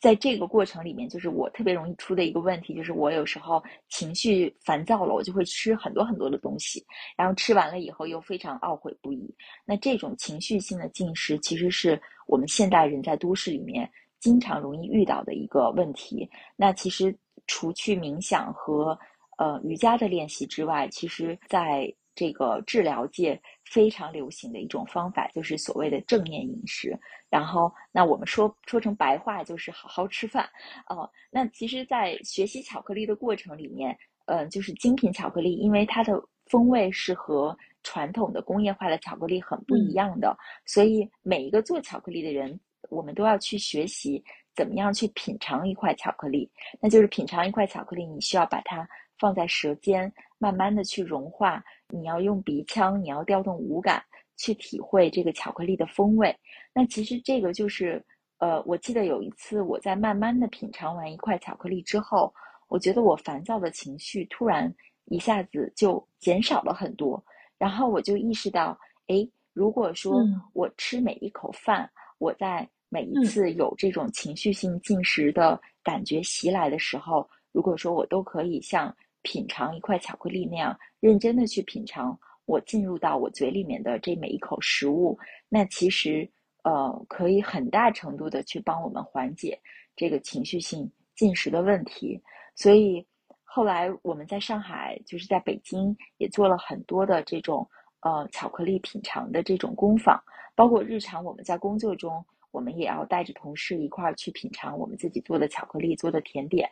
[0.00, 6.82] 在这个过程里面，就是我特别容易出的一个问题，就是我有时候情绪烦躁了，我就会吃很多很多的东西，
[7.14, 9.34] 然后吃完了以后又非常懊悔不已。
[9.66, 13.86] 那这种情绪性的进食，其实是我们现代人在都市里面
[14.18, 16.26] 经常容易遇到的一个问题。
[16.56, 17.14] 那其实
[17.46, 18.98] 除去冥想和
[19.36, 26.98] 呃，瑜伽的练习之外，其实，在这个治疗界非常流行的一种方法，就是所谓的正念饮食。
[27.28, 30.48] 然后，那我们说说成白话，就是好好吃饭。
[30.88, 33.96] 哦，那其实，在学习巧克力的过程里面，
[34.26, 44.22] 嗯，就是精品巧克力，因为它的风味是和传统的工业化的巧克力很不一样的，所以每一个做巧克力的人，我们都要去学习
[44.56, 46.50] 怎么样去品尝一块巧克力。
[46.80, 48.86] 那就是品尝一块巧克力，你需要把它
[49.20, 51.62] 放在舌尖，慢慢的去融化。
[51.92, 54.02] 你要用鼻腔，你要调动五感
[54.36, 56.34] 去体会这个巧克力的风味。
[56.72, 58.04] 那其实这个就是，
[58.38, 62.32] 呃，我记得有一次我在慢慢的品尝完一块巧克力之后，
[62.68, 64.72] 我觉得我烦躁的情绪突然
[65.06, 67.22] 一下子就减少了很多。
[67.58, 70.22] 然后我就意识到，哎，如果说
[70.54, 86.30] 我吃每一口饭，我在每一次有这种情绪性进食的感觉袭来的时候，如果说我都可以像品尝一块巧克力那样认真的去品尝我进入到我嘴里面的这每一口食物，那其实
[86.62, 89.58] 呃可以很大程度的去帮我们缓解
[89.96, 92.22] 这个情绪性进食的问题，
[92.54, 93.04] 所以。
[93.52, 100.22] 后来我们在上海，就是在北京，也做了很多的这种呃巧克力品尝的这种工坊，
[100.54, 106.70] 包括日常我们在工作中，我们也要带着同事一块儿去品尝我们自己做的巧克力做的甜点。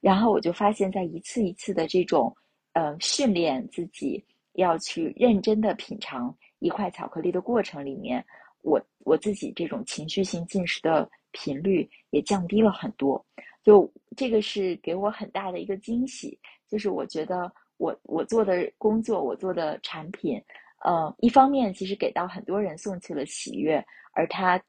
[0.00, 2.32] 然后我就发现，在一次一次的这种
[2.72, 8.24] 呃训练自己要去认真的品尝一块巧克力的过程里面，
[8.62, 13.24] 我我自己这种情绪性进食的频率也降低了很多。
[13.62, 20.42] 就这个是给我很大的一个惊喜，就是我觉得我我做的工作，我做的产品，
[20.82, 24.60] 呃，一方面其实给到很多人送去了喜悦，而他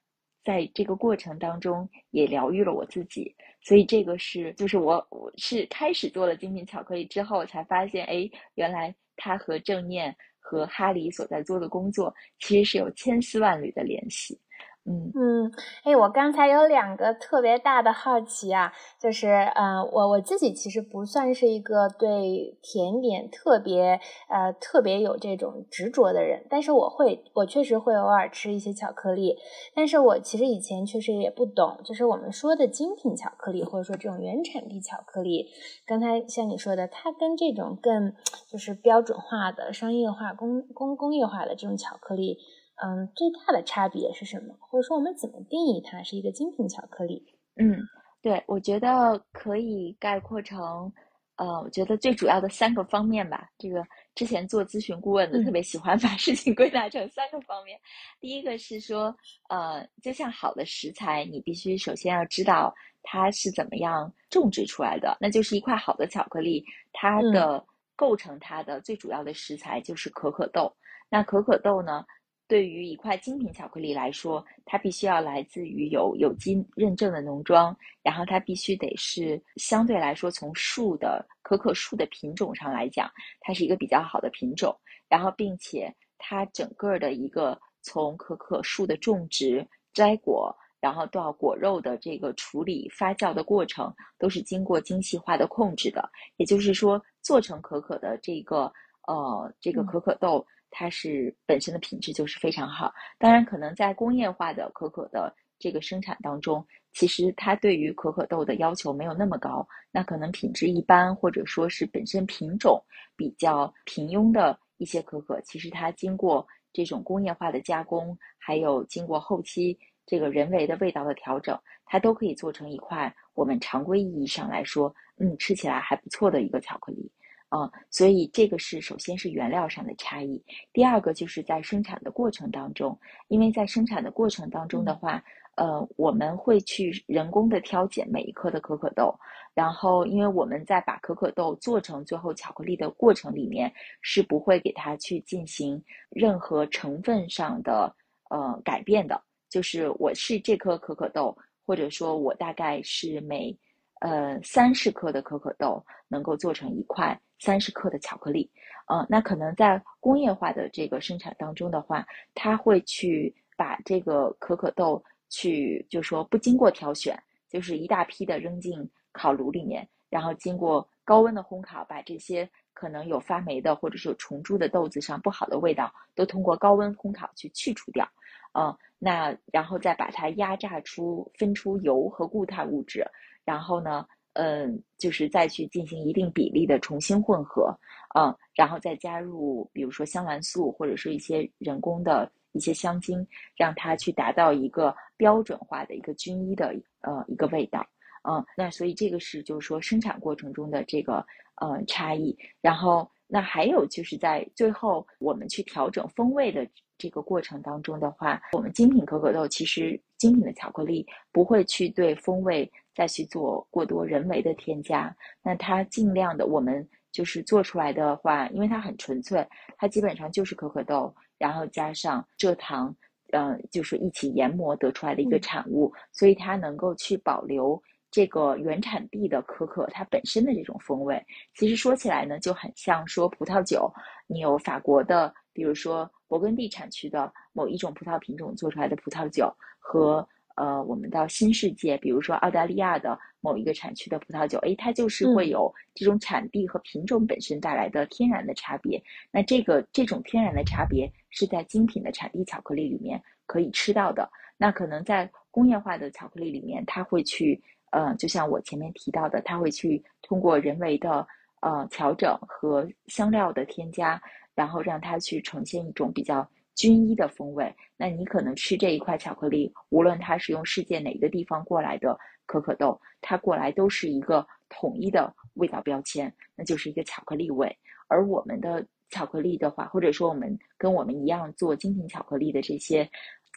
[0.43, 14.39] 在这个过程当中也疗愈了我自己，所以这个是就是我我是开始做了精品巧克力之后才发现，哎，原来它和正念和哈里所在做的工作其实是有千丝万缕的联系。
[14.83, 15.51] 嗯嗯，
[15.83, 29.37] 哎，我刚才有两个特别大的好奇啊，就是，呃，我我自己其实不算是一个对甜点特别，呃，特别有这种执着的人，但是我会，我确实会偶尔吃一些巧克力，
[29.75, 35.47] 但是我其实以前确实也不懂，就是我们说的精品巧克力，或者说这种原产地巧克力，
[35.85, 38.13] 刚才像你说的，它跟这种更
[38.51, 42.39] 就是标准化的、商业化、工工工业化的这种巧克力。
[42.83, 44.55] 嗯，最大的差别是什么？
[44.59, 47.23] 或者说我们怎么定义它是一个精品巧克力？
[47.57, 47.77] 嗯，
[48.21, 50.91] 对，我觉得可以概括成，
[51.35, 53.49] 呃，我觉得最主要的三个方面吧。
[53.57, 57.79] 这个之前做咨询顾问的特别喜欢 把事情归纳成三个方面。
[58.19, 59.15] 第一个是说，
[59.49, 65.17] 呃，就像好的食材，你必须首先要知道它是怎么样种植出来的。
[65.21, 67.63] 那就是一块好的巧克力，它的
[67.95, 70.73] 构成它的最主要的食材就是可可豆。
[71.09, 72.03] 那可可豆呢？
[72.51, 83.09] 对于一块精品巧克力来说，它必须要来自于有有机认证的农庄，然后它必须得是相对来说从树的可可树的品种上来讲，
[83.39, 96.09] 它是一个比较好的品种，然后并且它整个的一个从可可树的种植、摘果，然后到果肉的这个处理、发酵的过程，都是经过精细化的控制的。
[96.35, 98.69] 也就是说，做成可可的这个
[99.07, 100.45] 呃这个可可豆。
[100.71, 112.83] 它是本身的品质就是非常好，当然可能在工业化的可可的这个生产当中，其实它对于可可豆的要求没有那么高，那可能品质一般，或者说是本身品种
[113.15, 127.11] 比较平庸的一些可可，其实它经过这种工业化的加工，还有经过后期这个人为的味道的调整，它都可以做成一块我们常规意义上来说，嗯，吃起来还不错的一个巧克力。
[127.51, 135.21] 啊，所以这个是首先是原料上的差异，第二个就是在生产的过程当中，因为在生产的过程当中的话，
[135.57, 139.13] 呃，我们会去人工的挑拣每一颗的可可豆，
[139.53, 143.69] 然后因为我们在把可可豆做成最后巧克力的过程里面，
[144.01, 147.93] 是不会给它去进行任何成分上的
[148.29, 153.53] 呃改变的，就是我是这颗可可豆，或者说我大概是每
[154.01, 157.19] 呃三十克的可可豆能够做成一块。
[157.43, 158.47] 三十克的巧克力，
[158.87, 178.07] 呃，那可能在工业化的这个生产当中的话，它会去把这个可可豆去，就说不经过挑选，就是一大批的扔进烤炉里面，然后经过高温的烘烤，把这些可能有发霉的或者是有虫蛀的豆子上不好的味道，都通过高温烘烤去去除掉，
[178.53, 183.03] 嗯，那然后再把它压榨出分出油和固态物质，
[183.51, 184.05] 然后呢。
[184.33, 187.77] 嗯，就是再去进行一定比例的重新混合，
[188.17, 193.27] 嗯，然后再加入比如说香兰素或者是一些人工的一些香精，
[193.57, 197.85] 让它去达到一个标准化的一个均一的呃一个味道，
[198.23, 201.15] 嗯，那所以这个是就是说生产过程中的这个
[201.55, 206.65] 呃差异，然后那还有就是在最后我们去调整风味的
[207.01, 212.71] 这个过程当中的话，我们精品可可豆其实精品的巧克力不会去对风味。
[212.93, 219.47] 再去做过多人为的添加，那它尽量的，我们就是做出来的话，因为它很纯粹，
[219.77, 222.93] 它基本上就是可可豆，然后加上蔗糖，
[223.31, 227.81] 嗯，就是一起研磨得出来的一个产物，所以它能够去保留
[228.11, 231.25] 这个原产地的可可它本身的这种风味。
[231.55, 233.89] 其实说起来呢，就很像说葡萄酒，
[234.27, 240.25] 你有法国的，比如说勃艮第产区的某一种葡萄品种做出来的葡萄酒和。
[240.57, 249.01] 呃，我们到新世界，比如说澳大利亚的某一个产区的葡萄酒，诶，它就是会有这种产地和品种本身带来的天然的差别。
[249.31, 254.29] 那这个这种天然的差别是在精品的产地巧克力里面可以吃到的。
[254.57, 257.59] 那可能在工业化的巧克力里面，它会去，
[257.91, 261.25] 呃，就像我前面提到的，它会去通过人为的
[261.61, 264.21] 呃调整和香料的添加，
[264.55, 266.47] 然后让它去呈现一种比较。
[266.73, 277.77] 均一的风味，那你可能吃这一块巧克力，无论它是用世界哪个地方过来的可可豆，它过来都是一个统一的味道标签，那就是一个巧克力味。
[278.07, 283.07] 而我们的巧克力的话，或者说我们跟我们一样做精品巧克力的这些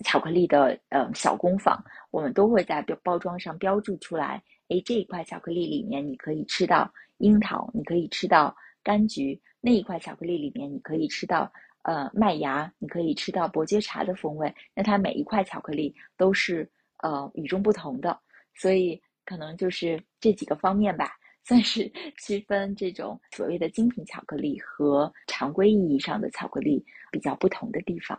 [0.05, 11.51] 巧克力的呃小工坊，我们都会在标包装上标注出来，诶，这一块巧克力里面你可以吃到樱桃，你可以吃到柑橘，那一块巧克力里面你可以吃到。
[11.87, 16.67] 呃，麦芽你可以吃到伯爵茶的风味，那它每一块巧克力都是
[17.03, 18.19] 呃与众不同的，
[18.55, 21.11] 所以可能就是这几个方面吧，
[21.45, 28.19] 算是 区分这种所谓的精品巧克力和常规意义上的巧克力比较不同的地方。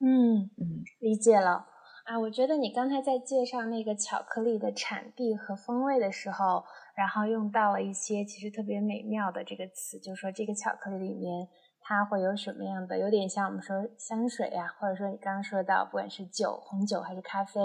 [0.00, 1.64] 嗯嗯，理解了
[2.06, 2.18] 啊。
[2.18, 6.64] 我觉得你刚才在介绍那个巧克力的产地和风味的时候，
[7.00, 11.48] 然后用到了一些其实特别美妙的这个词，就是说这个巧克力里面。
[11.82, 12.98] 它会有什么样的？
[12.98, 17.58] 有点像我们说香水呀，或者说你刚刚说到，不管是酒、红酒还是咖啡，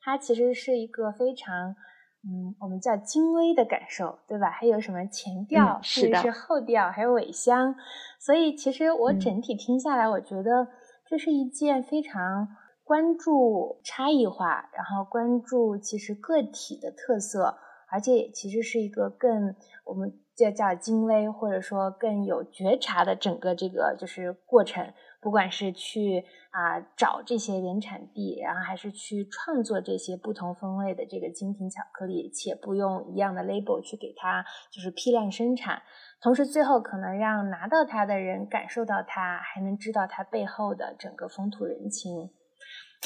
[0.00, 1.74] 它其实是一个非常，
[2.22, 4.48] 嗯，我们叫精微的感受，对吧？
[4.48, 7.74] 还有什么前调，是的，是后调，还有尾香。
[8.20, 10.68] 所以其实我整体听下来，我觉得
[11.06, 12.48] 这是一件非常
[12.84, 17.58] 关注差异化，然后关注其实个体的特色，
[17.90, 20.18] 而且其实是一个更我们。
[20.38, 26.22] 叫叫精微，或者说更有觉察的整个这个就是过程，不管是去
[26.52, 35.82] 啊找这些原产地，然后还是去创作这些不同风味的这个精品巧克力，且不用一样的 label 去给它就是批量生产，
[36.22, 42.30] 同时最后可能让拿到它的人感受到它，还能知道它背后的整个风土人情。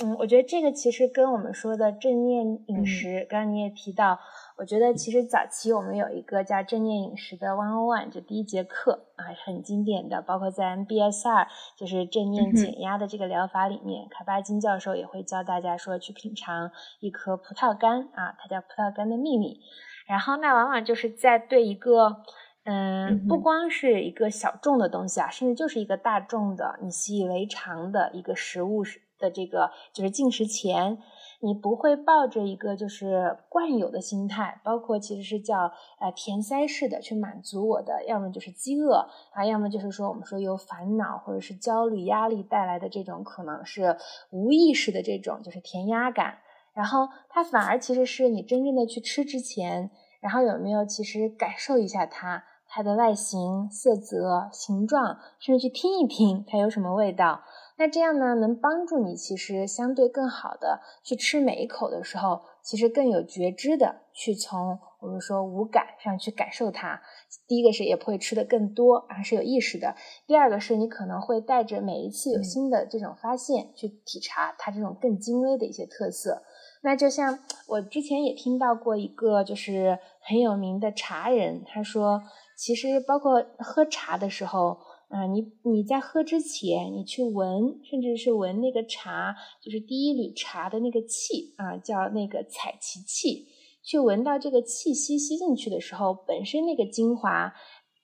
[0.03, 4.19] 嗯，我觉得这个其实跟我们说的正念饮食，刚刚你也提到，
[4.59, 11.47] 我觉得其实早期我们有一个叫正念饮食的 One On One，就第一节课啊，很经典的，包括在 MBSR
[11.77, 19.61] 就是正念减压的这个疗法里面，卡巴金教授也会教大家说去品尝一颗葡萄干啊，它叫葡萄干的秘密。
[20.07, 22.23] 然后那往往就是在对一个
[22.65, 29.01] 嗯，不光是一个小众的东西啊，甚至就是一个大众的你习以为常的一个食物是。
[29.19, 30.99] 的这个就是进食前，
[31.45, 43.97] 你不会抱着一个就是惯有的心态，包括其实是叫呃填塞式的去满足我的，要么就是饥饿啊，要么就是说我们说由烦恼或者是焦虑压力带来的这种可能是
[44.31, 46.39] 无意识的这种就是填压感，
[46.75, 49.91] 然后它反而其实是你真正的去吃之前，
[50.21, 57.41] 然后有没有其实感受一下它它的外形、色泽、形状，甚至去听一听它有什么味道。
[57.83, 67.03] 那这样呢，能帮助你其实相对更好的去吃每一口的时候，其实更有觉知的去从我们说五感上去感受它。
[67.49, 69.97] 第一个是也不会吃的更多，而是有意识的；
[70.29, 76.45] 第二个是你可能会带着每一次有新的这种发现去体察它这种更精微的一些特色。
[76.83, 82.23] 那就像我之前也听到过一个就是很有名的茶人，他说，
[82.57, 84.79] 其实包括喝茶的时候。
[85.13, 93.47] 啊，你你在喝之前，你去闻，甚至是闻那个茶，就是第一缕茶的那个气啊，叫那个采其气，
[93.83, 97.53] 去闻到这个气息吸进去的时候，本身那个精华，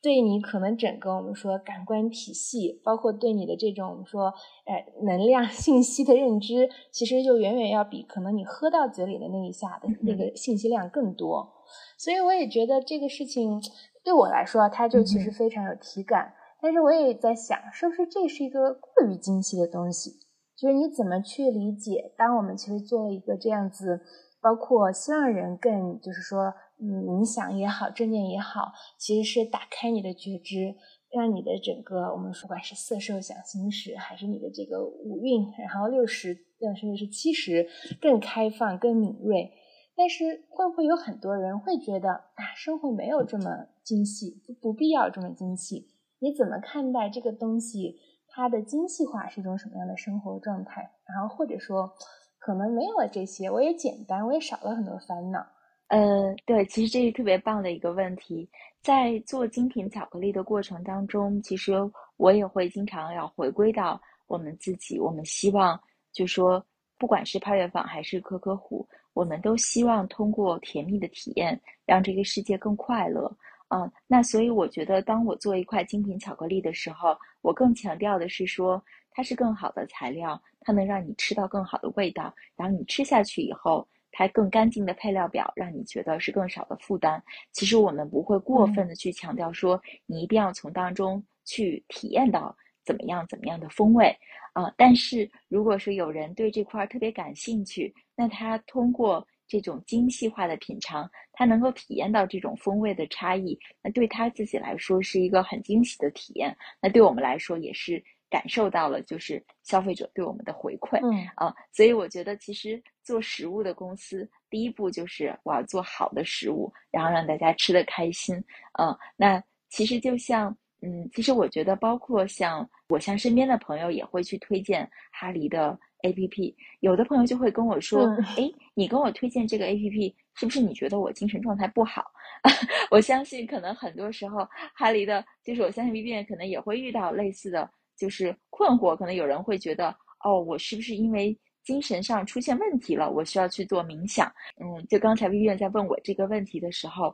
[0.02, 4.34] 对你可能整个我们说感官体系，包括对你的这种说，
[4.66, 11.54] 呃，能量 信息的认知，其实就远远要比可能你喝到嘴里的那一下的那个信息量更多。
[11.96, 13.58] 所以我也觉得这个事情
[14.04, 16.34] 对我来说，它就其实非常有体感。
[16.60, 20.18] 但是我也在想，是不是这是一个过于精细的东西？
[20.56, 22.12] 就是你怎么去理解？
[22.16, 24.00] 当我们其实做了一个这样子，
[24.40, 30.74] 包括希望人更，就是说，嗯，冥想也好，正念也好，其实是打开你的觉知，
[31.12, 36.36] 让你的整个我们不管是色受想行识，还是你的这个五蕴，然后六十，
[36.80, 37.68] 甚至是七十，
[38.00, 39.52] 更开放、更敏锐。
[39.96, 45.88] 但是会不会有很多人会觉得啊，生活没有这么精细，不不必要这么精细？
[46.18, 47.98] 你怎么看待这个东西？
[48.26, 50.82] 它的精细化是一种什么样的生活状态？
[51.06, 51.90] 然后或者说，
[52.38, 55.44] 可能没有了这些，我也简单，我也少了很多烦恼。
[55.88, 58.48] 呃，对，其实这是特别棒的一个问题。
[58.82, 61.74] 在做精品巧克力的过程当中，其实
[62.16, 65.00] 我也会经常要回归到我们自己。
[65.00, 65.80] 我们希望，
[66.12, 66.64] 就说
[66.98, 73.34] 不管是派月坊还是可可虎，我们都希望通过甜蜜的体验，让这个世界更快乐。
[73.70, 87.22] 嗯，那所以我觉得，当我做一块精品巧克力的时候，我更强调的是说，它是更好的材料，它能让你吃到更好的味道，然后你吃下去以后，它更干净的配料表，让你觉得是更少的负担。
[87.52, 92.56] 其实我们不会过分的去强调说，你一定要从当中去体验到
[92.86, 94.16] 怎么样怎么样的风味
[94.54, 94.72] 啊。
[94.78, 99.26] 但是如果说有人对这块特别感兴趣，那他通过。
[99.48, 106.54] 这种精细化的品尝，他能够体验到这种风味的差异，那对他自己来说是一个很惊喜的体验。
[106.80, 111.00] 那对我们来说也是感受到了，就是消费者对我们的回馈。
[111.02, 118.36] 嗯啊，所以我觉得其实做食物的公司，第一步就是我要做好的食物，然后让大家吃的开心。
[118.78, 125.78] 嗯，那其实就像，嗯，其实我觉得包括像我像身边的朋友也会去推荐哈黎的。
[126.02, 132.04] A P P，有的朋友就会跟我说：“哎，你跟我推荐这个 A P P，是不是你觉得我精神状态不好？”
[132.90, 138.96] 我相信，可能很多时候，哈黎的，就是我相信 B B 可能也会遇到类似的就是困惑。
[138.96, 139.94] 可能有人会觉得
[140.24, 143.10] ：“哦，我是不是因为精神上出现问题了？
[143.10, 144.32] 我需要去做冥想？”
[144.62, 147.12] 嗯，就刚才 B B 在问我这个问题的时候，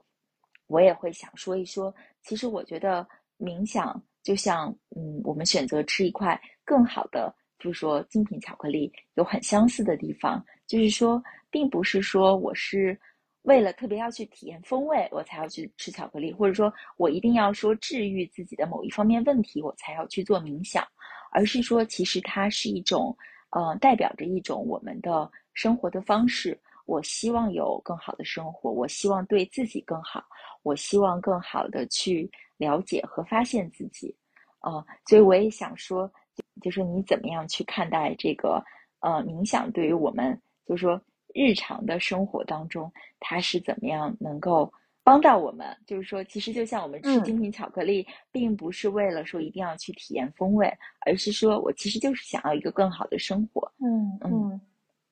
[0.67, 1.93] 我也会想说一说。
[2.23, 3.07] 其实我觉得
[3.39, 7.35] 冥想就像，嗯，我们选择吃一块更好的。
[7.65, 12.99] 就说，精品巧克力有很相似的地方，就是说，并不是说我是
[13.45, 20.87] 为了特别要去体验风味，我才要去吃巧克力，或者说我一定要说治愈自己的某一方面问题，我才要去做冥想，
[21.33, 23.17] 而是说，其实它是一种，
[23.49, 26.61] 呃，代表着一种我们的生活的方式。
[26.85, 30.23] 我希望有更好的生活，我希望对自己更好，
[30.63, 34.15] 我希望更好的去了解和发现自己，
[34.61, 36.13] 呃，所以我也想说。
[36.61, 38.63] 就是你怎么样去看待这个
[39.01, 39.71] 呃冥想？
[39.73, 41.01] 对于我们，就是说
[41.35, 42.91] 日常的生活当中，
[43.21, 45.77] 它是怎么样能够帮到我们？
[45.87, 50.73] 就是说，其实就像我们吃精品巧克力，并不是为了说一定要去体验风味，
[51.07, 53.71] 而是说我其实就是想要一个更好的生活。
[53.79, 54.61] 嗯嗯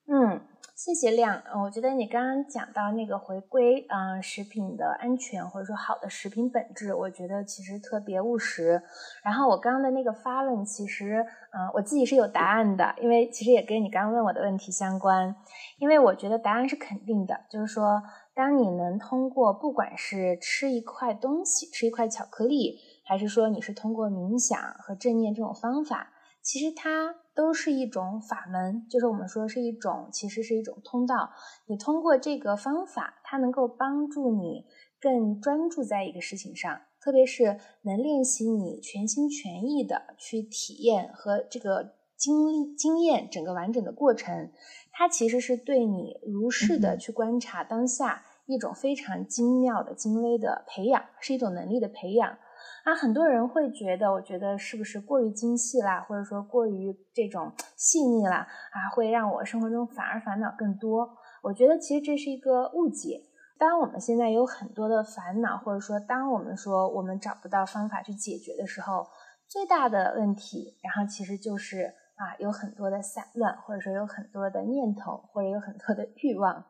[0.07, 0.41] 嗯。
[0.75, 8.83] 谢谢亮，我觉得你刚刚讲到那个回归，嗯，食品的安全或者说好的食品本质，我觉得其实特别务实。
[9.23, 15.37] 然后我刚刚的那个发问，其实，嗯，我自己是有答案的，因为其实也跟你刚刚问我的问题相关。
[15.79, 18.03] 因为我觉得答案是肯定的，就是说，
[18.35, 26.09] 当你能通过不管是吃一块东西，吃一块巧克力，还是说你是通过冥想和正念这种方法，
[26.43, 27.22] 其实它。
[27.35, 31.31] 都是一种法门，就是我们说是一种，其实是一种通道。
[31.67, 34.67] 你通过这个方法，它能够帮助你
[35.01, 44.53] 更专注在一个事情上，特别是能练习你全心全意的去体验和这个经历经验整个完整的过程。
[44.91, 52.39] 它其实是对你如是的去观察当下一种非常精妙的精微的培养，是一种能力的培养。
[52.85, 58.39] 啊，很多人会觉得，我觉得是不是过于精细啦，或者说过于这种细腻啦，
[58.73, 61.09] 啊，会让我生活中反而烦恼更多。
[61.45, 63.23] 我觉得其实这是一个误解。
[63.57, 69.07] 当我们现在有很多的烦恼，或者说当我们说我们找不到方法去解决的时候，
[69.47, 71.85] 最大的问题，然后其实就是
[72.17, 76.65] 啊，有很多的散乱，或者说有很多的念头，或者有很多的欲望。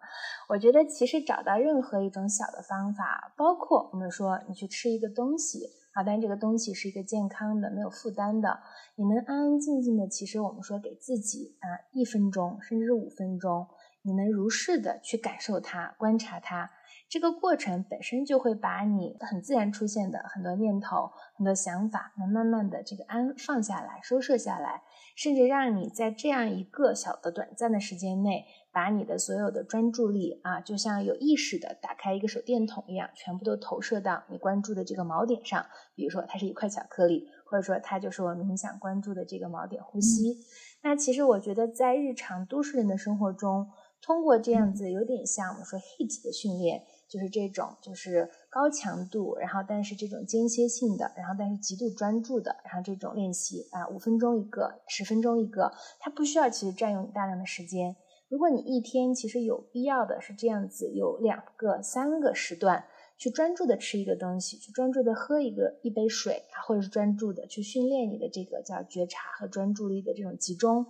[0.50, 5.60] 我觉得其实找到任何一种小的方法，包括我们说你去吃一个东西。
[5.94, 8.60] 啊，但这个东西是一个健康的、没有负担的，
[8.96, 10.08] 你能安安静静的。
[10.08, 13.66] 其实我们说给自己啊，一分钟甚至是五分钟，
[14.02, 16.70] 你能如是的去感受它、观察它，
[17.08, 24.82] 这个过程本身就会把你很自然出现的很多念头、很多想法，能慢慢的这个安放下来、收摄下来，
[25.14, 35.66] 甚至让你在这样一个小的短暂的时间内，把你的所有的专注力啊，就像有意识的打开一个手电筒一样，全部都投射到你关注的这个锚点上。
[35.94, 40.38] 比如说，它是一块巧克力，或者说它就是我们冥想关注的这个锚点——呼吸。
[40.82, 43.70] 那其实我觉得，在日常都市人的生活中，
[44.00, 57.94] 通过这样子有点像我们说 HIT 的训练，就是这种就是高强度，然后但是这种间歇性的，然后但是极度专注的，然后这种练习啊，五分钟一个，十分钟一个，它不需要其实占用大量的时间。
[58.32, 62.86] 如果你一天其实有必要的是这样子，有两个、三个时段。
[63.18, 70.86] 去专注的吃一个东西，去专注的喝一个一杯水啊，或者是专注的去训练你的这个叫觉察和专注力的这种集中。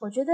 [0.00, 0.32] 我觉得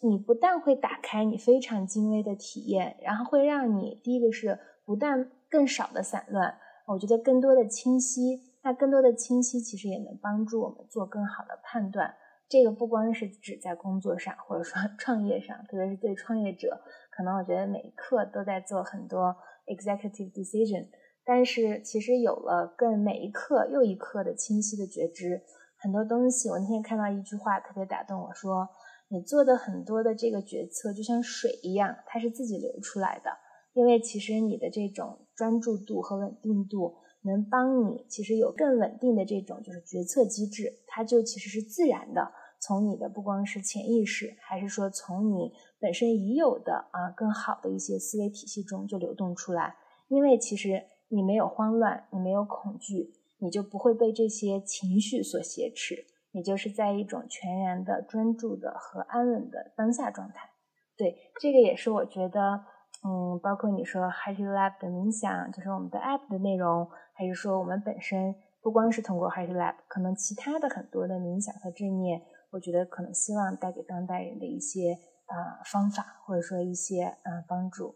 [0.00, 8.42] 你不但会打开你非常精微的体验，然后会让你第一个是不但更少的散乱，我觉得更多的清晰。
[8.62, 12.14] 那更多的清晰其实也能帮助我们做更好的判断。
[12.50, 19.34] 这个不光是指在工作上，或者说 创业上，特别是对创业者，可能我觉得每一刻都在做很多。
[19.66, 20.88] executive decision，
[21.24, 25.44] 但是其实有了更每一刻又一刻的清晰的觉知，
[25.78, 26.48] 很多东西。
[26.48, 28.68] 我那天看到一句话特别打动我，说
[29.10, 33.30] 你做的很多的这个决策就像水一样，它是自己流出来的。
[33.74, 42.32] 因为其实你的这种专注度和稳定度，能帮你其实有更稳定的这种就是决策机制，它就其实是自然的。
[42.60, 49.76] 从你的不光是潜意识，还是说从你本身已有的啊更好的一些思维体系中就流动出来。
[50.08, 60.50] 因为其实你没有慌乱，你没有恐惧，你就不会被这些情绪所挟持，你就是在一种全然的专注的和安稳的当下状态。
[60.96, 62.60] 对，这个也是我觉得，
[63.04, 72.20] 嗯，包括你说 Happy Lab 的冥想，就是我们的 App 的内容，还是说我们本身不光是通过 Happy Lab，可能其他的很多的冥想和正念。
[72.50, 77.94] 我觉得可能希望带给当代人的一些呃方法，或者说一些呃帮助。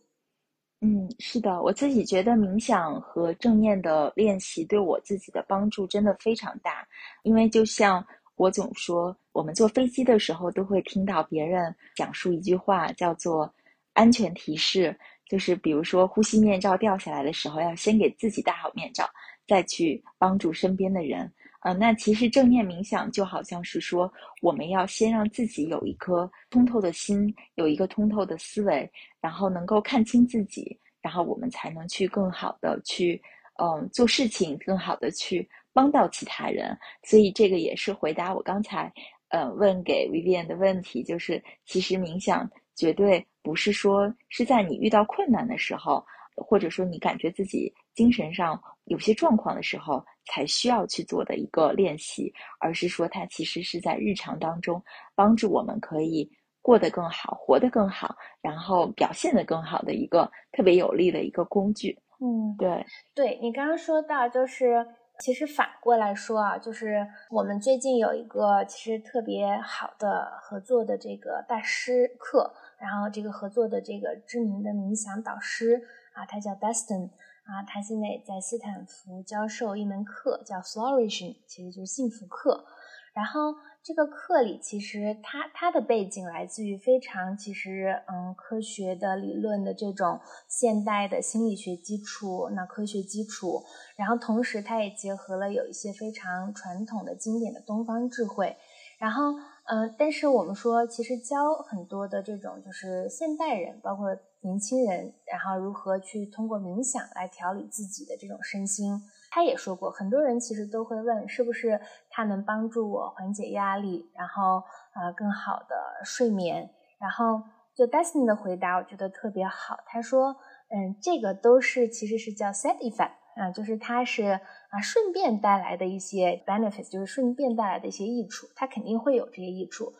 [0.80, 6.86] 嗯，是的，我自己觉得冥想和正念的练习对我自己的帮助真的非常大。
[7.22, 8.04] 因为就像
[8.36, 13.52] 我总说，我们坐飞机的时候都会听到别人讲述一句话，叫做
[13.94, 14.94] 安全提示，
[15.26, 19.08] 就是比如说呼吸面罩掉下来的时候，要先给自己戴好面罩，
[19.48, 21.32] 再去帮助身边的人。
[21.64, 24.12] 呃，那其实正念冥想就好像是说，
[24.42, 28.88] 我们要先让自己有一颗通透的心，有一个通透的思维，
[29.18, 33.18] 然后能够看清自己，然后我们才能去更好的去，
[33.62, 36.78] 嗯，做事情，更好的去帮到其他人。
[37.02, 38.92] 所以这个也是回答我刚才，
[39.28, 42.46] 呃，问给 Vivian 的问题，就是其实冥想
[42.76, 46.04] 绝对不是说是在你遇到困难的时候，
[46.36, 50.04] 或者说你感觉自己精神上有些状况的时候。
[50.26, 54.82] 才需要去做的一个练习，而是说它其实是在日常当中
[55.14, 56.30] 帮助我们可以
[56.62, 61.98] 过得更好、活得更好，然后表现得更好的一个特别有力的一个工具。
[62.20, 64.86] 嗯，对，对你刚刚说到，就是
[65.18, 75.82] 其实反过来说啊，就是我们最近有一个其实特别好的合作的这个大师课，然后这个合作的这个知名的冥想导师
[76.14, 77.10] 啊，他叫 Dustin。
[77.44, 82.64] 啊，他现在在斯坦福教授一门课，叫 Flourishing，其实就是幸福课。
[83.12, 90.18] 然后这个课里，其实他他的背景来自于非常其实嗯科学的理论的这种
[90.48, 93.62] 现代的心理学基础，那科学基础。
[93.94, 98.56] 然后同时，他也结合了有一些非常传统的经典的东方智慧。
[98.98, 99.34] 然后
[99.66, 104.16] 嗯，但是我们说，其实教很多的这种就是现代人，包括。
[104.44, 109.00] 年轻人，然后如何去通过冥想来调理自己的这种身心？
[109.30, 111.80] 他也说过，很多人其实都会问，是不是
[112.10, 114.62] 它能帮助我缓解压力，然后
[114.94, 116.70] 呃更好的睡眠？
[116.98, 117.42] 然后
[117.74, 119.78] 就 Dustin 的回答，我觉得特别好。
[119.86, 120.36] 他说，
[120.68, 129.92] 嗯，这个都是其实是叫 side effect 啊，就是它是啊顺便带来的一些 benefits，就是顺便带来的一些益处，它肯定会有这些益处。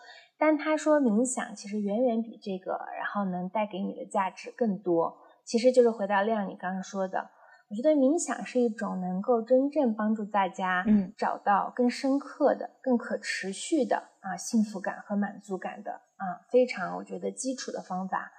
[0.46, 5.16] 但他说冥想其实远远比这个，然后能带给你的价值更多。
[5.42, 7.30] 其实就是回到亮你刚刚说的，
[7.70, 18.30] 我觉得冥想是一种能够真正帮助大家，嗯，找到更深刻的、更可持续的啊幸福感和满足感的啊非常我觉得基础的方法。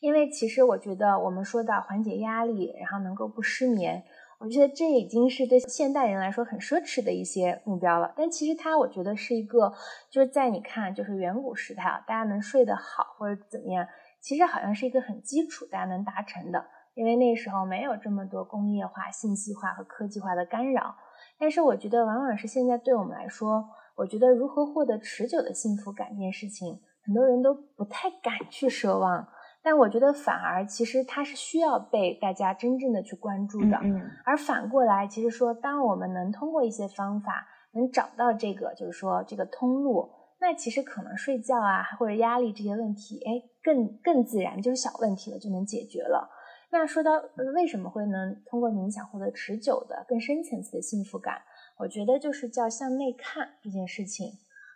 [0.00, 4.04] 因为其实我觉得我们说到缓解压力，然后能够不失眠。
[4.38, 9.72] 我觉得这已经是对现代人来说很奢侈的一些目标了，但其实它，我觉得是一个，
[10.10, 13.86] 就是在你看，就是远古时代啊，大家能睡得好或者怎么样，
[14.20, 16.64] 其实好像是一个很基础，大家能达成的。
[16.94, 20.94] 因为那时候没有这么多工业化、信息化和科技化的干扰。
[21.38, 23.64] 但是我觉得，往往是现在对我们来说，
[23.96, 29.26] 我觉得如何获得持久的幸福感这件事情，很多人都不太敢去奢望。
[29.64, 33.78] 但我觉得，反而其实它是需要被大家真正的去关注的。
[33.82, 46.28] 嗯，而反过来，其实说，当我们能通过一些方法，能找到这个，就是说这个通路，那其实可能睡觉啊，或者压力这些问题，哎，更更自然，就是小问题了，就能解决了。
[46.70, 47.12] 那说到
[47.54, 51.40] 为什么会能通过冥想获得持久的、更深层次的幸福感，
[51.78, 54.26] 我觉得就是叫向内看这件事情。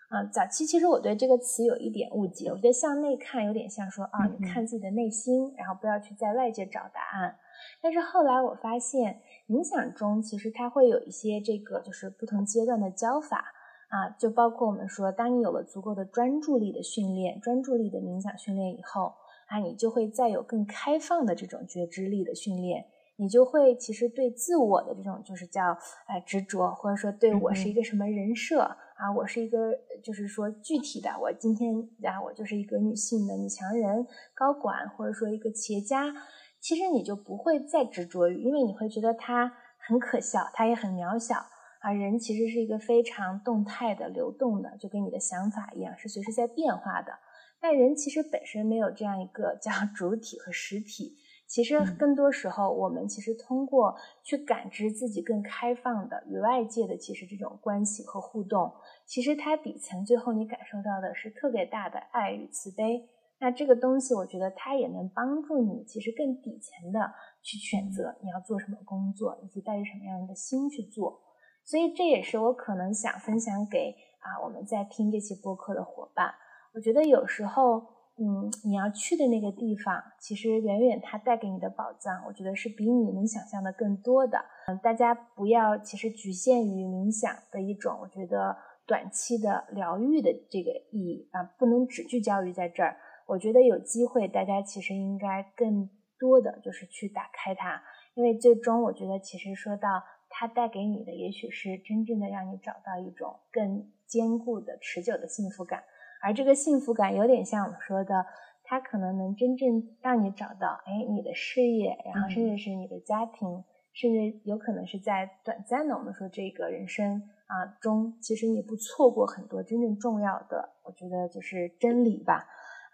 [0.08, 7.36] 啊，早期其实我对这个词有一点误解，我觉得向内看有点像说啊，你看自己的内心，然后不要去在外界找答案。
[7.80, 13.52] 但是后来我发现，冥想中其实它会有一些这个就是不同阶段的教法
[13.90, 19.14] 啊，就包括我们说，当你有了足够的专注力的训练、专注力的冥想训练以后。
[19.48, 22.84] 啊，你就会再有更开放的这种觉知力的训练，
[23.16, 36.12] 你就会其实对自我的这种就是叫哎执着，或者说对我是一个什么人设啊，我是一个就是说具体的，我今天啊我就是一个女性的女强人、高管，或者说一个企业家，
[36.60, 41.36] 其实你就不会再执着于，因为你会觉得它很可笑，它也很渺小
[41.80, 41.92] 啊。
[41.92, 47.12] 人其实是一个非常动态的、流动的，就跟你的想法一样，是随时在变化的。
[47.60, 51.16] 但人其实本身没有这样一个叫 主体和实体，
[51.48, 58.70] 其实更多时候，我们其实通过去感知自己更开放的与外界的其实这种关系和互动，
[59.06, 63.08] 其实它底层最后你感受到的是特别大的爱与慈悲。
[63.40, 67.00] 那这个东西，我觉得它也能帮助你，其实更底层的
[67.42, 71.22] 去选择你要做什么工作，以及带着什么样的心去做。
[71.64, 76.34] 所以这也是我可能想分享给啊我们在听这期播客的伙伴。
[76.74, 77.86] 我觉得有时候，
[78.20, 84.44] 嗯，你要去的那个地方，其实远远它带给你的宝藏，我觉得是比你能想象的更多的。
[84.66, 88.56] 嗯，大家不要其实局限于冥想的一种，我觉得
[88.86, 92.96] 短期的疗愈的这个意义啊，不能只聚焦于在这儿。
[93.28, 95.88] 我觉得有机会，大家其实应该更
[96.18, 97.80] 多的就是去打开它，
[98.14, 105.84] 因为最终我觉得其实说到它带给你的，也许是真正的让你找到一种更坚固的、持久的幸福感。
[106.22, 108.26] 而这个幸福感有点像我们说的，
[108.64, 113.64] 它可能能真正让你找到，哎，你的事业，然后甚至是你的家庭，
[113.94, 122.46] 甚至有可能是在短暂的我们说这个人生啊中，其实你不错过很多真正重要的，我觉得就是真理吧，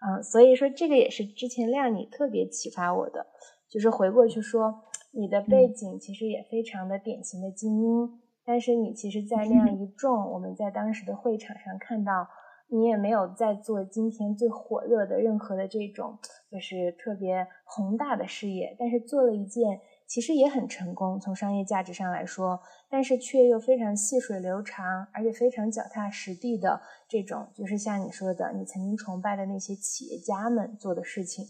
[0.07, 3.27] 嗯，所以说这个也是之前亮你特别启发我的，
[3.68, 12.29] 就是回过去说，你的背景其实也非常的典型的精英，但是你其实，在那样一众我们在当时的会场上看到。
[12.75, 16.18] 你也没有在做今天最火热的任何的这种，
[16.51, 22.61] 就是特别宏大的事业，但是做了一件其实也很成功，从商业价值上来说，
[22.91, 31.45] 但是却又非常细水流长，而且非常脚踏实地的这种，就是像你说的，你曾经崇拜的那些企业家们做的事情。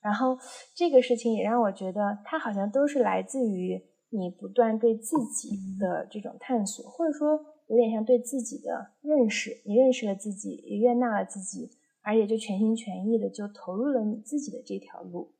[0.00, 0.38] 然后
[0.74, 7.51] 这个事情也让我觉得，它好像都是来自于你不断对自己的这种探索，或者说。
[7.72, 11.70] 有点像对自己的认识，你认识了自己，也悦纳了自己，
[12.02, 15.32] 而且就全心全意的就投入了你自己的这条路。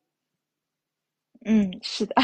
[1.45, 2.14] 嗯，是的，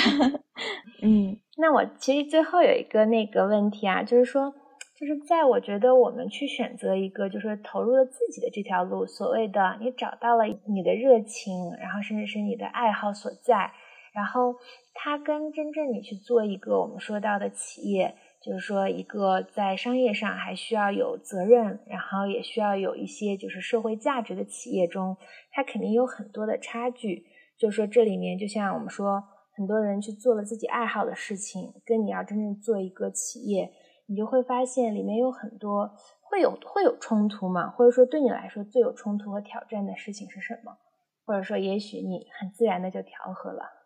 [1.05, 1.39] 嗯。
[1.59, 4.55] 那我其实最后有一个那个问题啊，就是说，
[4.99, 13.73] 就是在我觉得我们去选择一个，就是投入了自己的这条路，所谓的你找到了你的热情，然后甚至是你的爱好所在，
[14.15, 14.55] 然后
[14.95, 18.15] 它跟真正你去做一个我们说到的企业。
[18.49, 25.18] 就是说，一个在商业上还需要有责任，然后也需要有一些就是社会价值的企业中，
[25.51, 27.26] 它肯定有很多的差距。
[27.59, 29.22] 就是说，这里面就像我们说，
[29.55, 33.70] 很多人去做了自己爱好的事情，跟你要真正做一个企业，
[34.07, 37.68] 你就会发现里面有很多会有会有冲突嘛？
[37.68, 40.78] 或者说，对你来说最有冲突和挑战的事情是什么？
[41.26, 43.78] 或者说，也许你很自然的就调和了。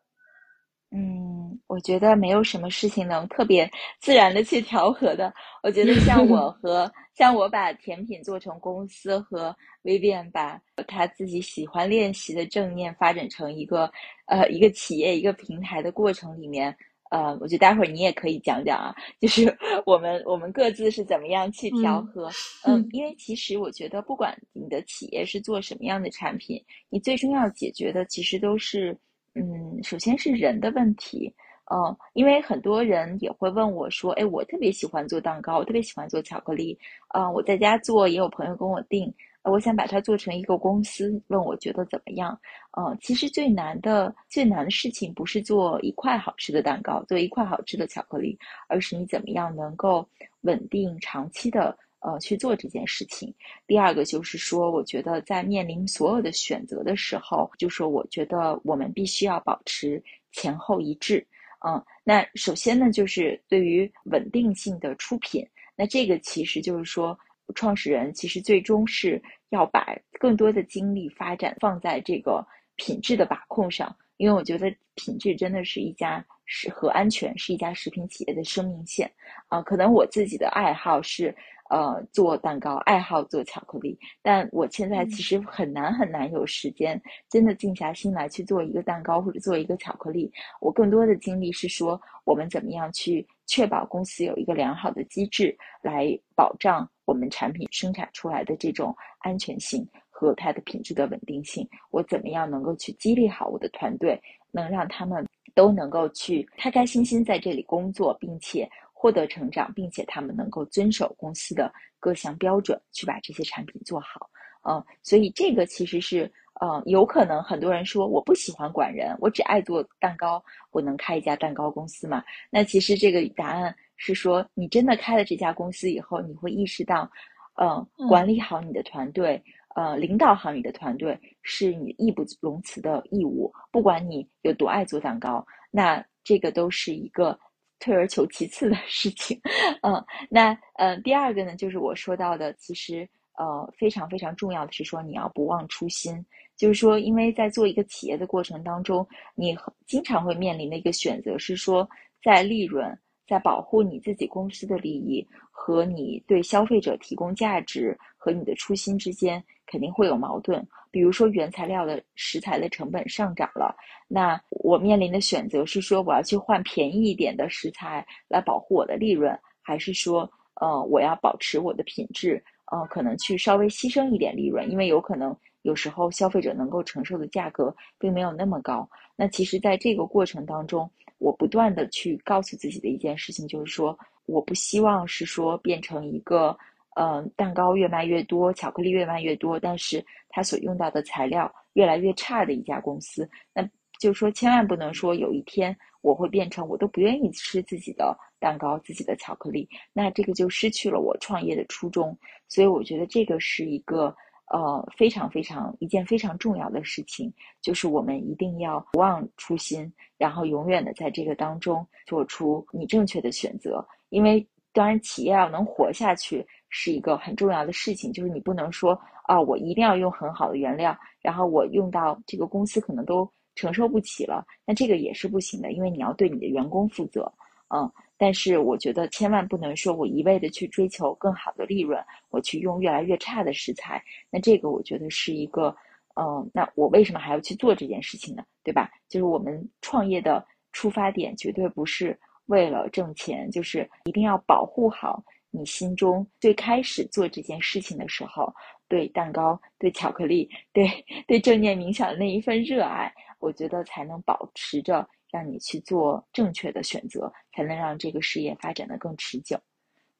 [0.94, 3.68] 嗯，我觉得没有什么事情能特别
[3.98, 5.32] 自然的去调和的。
[5.62, 13.90] 我觉得像 我和像我把甜品做成公司，和 Vivian 把他自己喜欢练习的正念发展成一个
[14.26, 16.76] 呃一个企业一个平台的过程里面，
[17.10, 22.28] 呃，我觉得待会儿你也可以讲讲啊，就是 我们我们各自是怎么样去调和。
[22.64, 28.94] 嗯，因为其实我觉得不管你的企业是做什么样的产品，你最终要解决的其实都是。
[29.34, 31.32] 嗯，首先是人的问题，
[31.70, 36.78] 嗯，因为很多人也会问我说，哎，我特别喜欢做蛋糕，我特别喜欢做巧克力，
[37.08, 39.12] 啊，我在家做，也有朋友跟我订，
[39.44, 42.38] 我想把它做成一个公司，问我觉得怎么样？
[42.72, 50.06] 呃，其实最难的最难的事情不是做一块好吃的蛋糕，做一块好吃的巧克力，而是你怎么样能够
[50.42, 53.32] 稳定长期的呃去做这件事情。
[53.66, 61.26] 第二个就是说，我觉得在面临所有的选择的时候，就说我觉得我们必须要保持前后一致。
[61.66, 65.46] 嗯，那首先呢，就是对于稳定性的出品，
[65.76, 67.18] 那这个其实就是说。
[67.56, 72.42] 创始人其实最终是要把更多的精力发展放在这个
[72.76, 79.10] 品质的把控上，因为我觉得品质真的是一家食和安全是一家食品企业的生命线
[79.48, 79.60] 啊。
[79.60, 81.34] 可能我自己的爱好是
[81.72, 87.00] 呃做蛋糕，爱好做巧克力，但我现在其实很难很难有时间
[87.30, 90.30] 真的静下心来去做一个蛋糕或者做一个巧克力。
[90.60, 96.06] 我更多的精力是说我们怎么样去确保公司有一个良好的机制来
[96.36, 96.86] 保障。
[97.04, 104.18] 我们产品生产出来的这种安全性和它的品质的稳定性，我怎么样能够去激励好我的团队，
[104.52, 108.70] 能让他们都能够去开开心心在这里工作，并且
[109.02, 114.30] 获得成长，并且他们能够遵守公司的各项标准，去把这些产品做好。
[114.62, 116.30] 嗯，所以这个其实是，
[116.60, 120.40] 嗯，有可能很多人说我不喜欢管人，我只爱做蛋糕，
[120.70, 122.22] 我能开一家蛋糕公司吗？
[122.48, 123.74] 那其实这个答案。
[124.04, 127.08] 是说，你真的开了这家公司以后，你会意识到，
[127.54, 129.40] 呃，管理好你的团队，
[129.76, 133.52] 呃，领导好你的团队，是你义不容辞的义务。
[133.70, 137.38] 不管你有多爱做蛋糕，那这个都是一个
[137.82, 139.38] 退而求其次的事情。
[139.82, 146.24] 嗯，那嗯，第二个呢，就是我说到的，其实呃，非常非常重要的是说，你要不忘初心。
[146.56, 149.04] 就是说，因为在做一个企业的过程当中，
[149.34, 151.88] 你经常会面临的一个选择是说，
[152.22, 152.96] 在利润。
[153.26, 160.66] 在保护你自己公司的利益和你对消费者提供价值和你的初心之间肯定会有矛盾。
[160.90, 163.74] 比如说原材料的食材的成本上涨了，
[164.06, 178.88] 那我面临的选择是说我要去换便宜一点的食材来保护我的利润，还是说呃我要保持我的品质，呃可能去稍微牺牲一点利润，因为有可能有时候消费者能够承受的价格并没有那么高。
[179.16, 180.90] 那其实在这个过程当中。
[181.18, 183.96] 我不断的去告诉自己的一件事情，就是说，
[184.26, 186.58] 我不希望是说变成一个，
[186.96, 193.30] 呃，蛋糕越卖越多，巧克力越卖越多，但是它所用到的材料越来越差的一家公司。
[193.54, 193.62] 那
[194.00, 202.18] 就是说，千万不能说有一天我会变成我都不愿意吃自己的蛋糕、自己的巧克力，那这个就失去了我创业的初衷。
[202.48, 204.12] 所以我觉得这个是一个。
[204.52, 207.32] 呃，非常非常一件非常重要的事情，
[207.62, 213.82] 就是我们一定要不忘初心，然后永远的在这个当中做出你正确的选择。
[214.10, 218.92] 因为当然，企业要能活下去是一个很重要的事情，就是你不能说
[219.24, 227.32] 啊，我一定要用很好的原料，然后我用到这个公司可能都承受不起了，那这个也是不行的，因为你要对你的员工负责，
[227.74, 227.90] 嗯。
[228.18, 232.00] 但是我觉得千万不能说我一味的去追求更好的利润，
[232.30, 234.00] 我去用越来越差的食材，
[234.30, 235.74] 那这个我觉得是一个，
[236.14, 238.44] 嗯，那我为什么还要去做这件事情呢？
[238.62, 238.88] 对吧？
[239.08, 248.54] 就是我们创业的出发点绝对不是为了挣钱，就是一定要保护好你心中最开始做这件事情的时候
[248.88, 250.88] 对蛋糕、对巧克力、对
[251.26, 255.04] 对正念冥想的那一份热爱，我觉得才能保持着。
[255.32, 259.58] 让你去做正确的选择，才能让这个事业发展的更持久。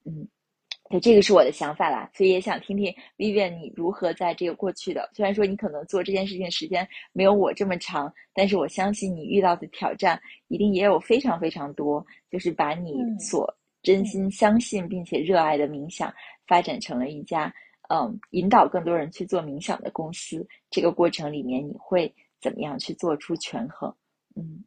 [0.05, 0.27] 嗯，
[0.89, 16.13] 对，这个是我的想法啦，所以也想听听 Vivian 你如何在这个过去的，虽然说你可能做这件事情时间没有我这么长，但是我相信你遇到的挑战一定也有非常非常多，就是把你所真心相信并且热爱的冥想
[16.47, 17.55] 发展成了一家
[17.89, 20.47] 嗯，引导更多人去做冥想的公司。
[20.71, 23.95] 这个过程里面你会怎么样去做出权衡？
[24.35, 24.65] 嗯。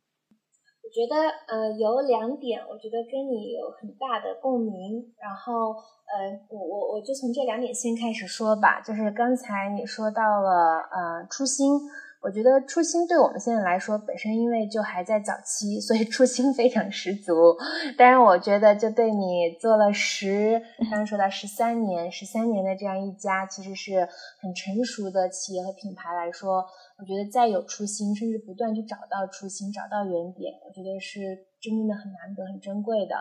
[0.86, 1.18] 我觉得
[1.48, 5.02] 呃有两点，我觉得跟你有很大的共鸣。
[5.20, 5.74] 然后
[6.06, 8.80] 呃，我我我就从这两点先开始说吧。
[8.82, 11.82] 就是刚才你说到了呃初心。
[12.22, 17.56] 我觉得初心对我们现在来说，本身因为就还在早期，所以初心非常十足。
[17.96, 24.10] 当然，我觉得就对你做了十，刚刚说到十三年，十三年的这样一家其实是
[24.42, 26.66] 很成熟的企业和品牌来说，
[26.98, 33.16] 我觉得再有初心，甚至不断去找到初心，找到原点，我觉得是真正的很难得、很珍贵的。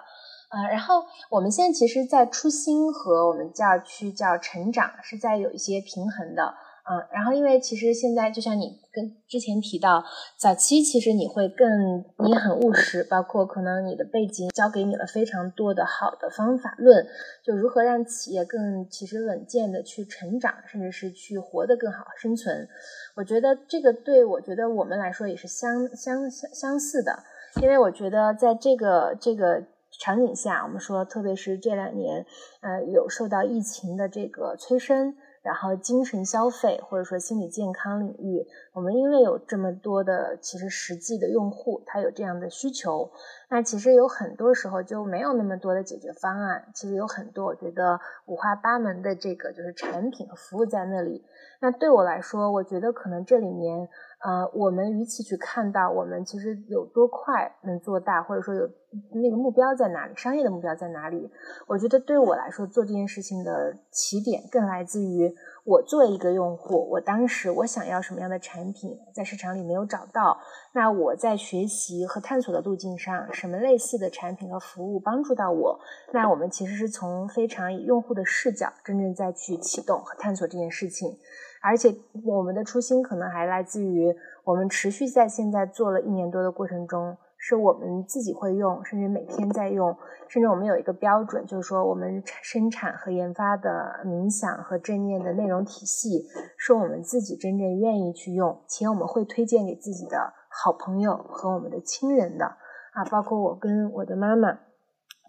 [0.49, 6.55] 啊，然后我们现在其实，在初心和我们叫去叫成长，是在有一些平衡的。
[6.87, 10.05] 嗯，然后因为其实现在就像你跟之前提到，
[10.37, 17.07] 早期其实你会更你很务实，包括可能你的背景教给你了非常多的好的方法论，
[17.43, 22.69] 就如何让企业更其实稳健的去成长，甚至是去活得更好生存。
[23.17, 27.25] 我觉得这个对我觉得我们来说也是相相相相似的，
[27.63, 29.65] 因为我觉得在这个这个
[29.99, 32.27] 场景下，我们说特别是这两年，
[32.61, 35.15] 呃，有受到疫情的这个催生。
[35.45, 43.13] 然后精神消费或者说心理健康领域，我们因为有这么多的其实实际的用户，他有这样的需求，
[43.51, 46.65] 那其实有很多时候就没有那么多的解决方案。
[46.75, 51.23] 其实有很多我觉得五花八门的这个就是产品和服务在那里。
[51.61, 53.89] 那对我来说，我觉得可能这里面。
[54.25, 58.67] 呃，我们与其去看到我们其实有多快能做大，或者说有
[59.13, 61.31] 那个目标在哪里，商业的目标在哪里，
[61.67, 65.31] 我觉得对我来说做这件事情的起点更来自于
[65.65, 70.39] 我作为一个用户，我当时我想要什么样的产品，在市场里没有找到，
[70.73, 75.79] 那我在学习和探索的路径上，什么类似的产品和服务帮助到我，
[76.15, 81.19] 那我们其实是从非常以用户的视角，真正在去启动和探索这件事情。
[81.65, 89.97] 而且我们的初心可能还来自于我们持续在现在做了一年多的过程中，是我们自己会用，甚至每天在用，
[90.29, 96.27] 甚至我们有一个标准，就是说我们生产和研发的冥想和正念的内容体系，
[96.59, 102.45] 是我们自己真正愿意去用，且我们会推荐给自己的好朋友和我们的亲人的
[102.93, 104.59] 啊，包括我跟我的妈妈。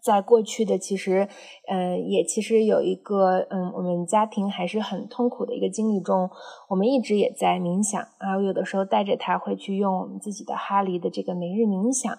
[0.06, 1.28] 在过去的其实，
[1.68, 6.30] 嗯，也其实有一个，嗯，我们家庭还是很痛苦的一个经历中，
[6.70, 8.40] 我们一直也在冥想啊。
[8.40, 12.16] 有的时候带着他会去用我们自己的哈黎的这个每日冥想，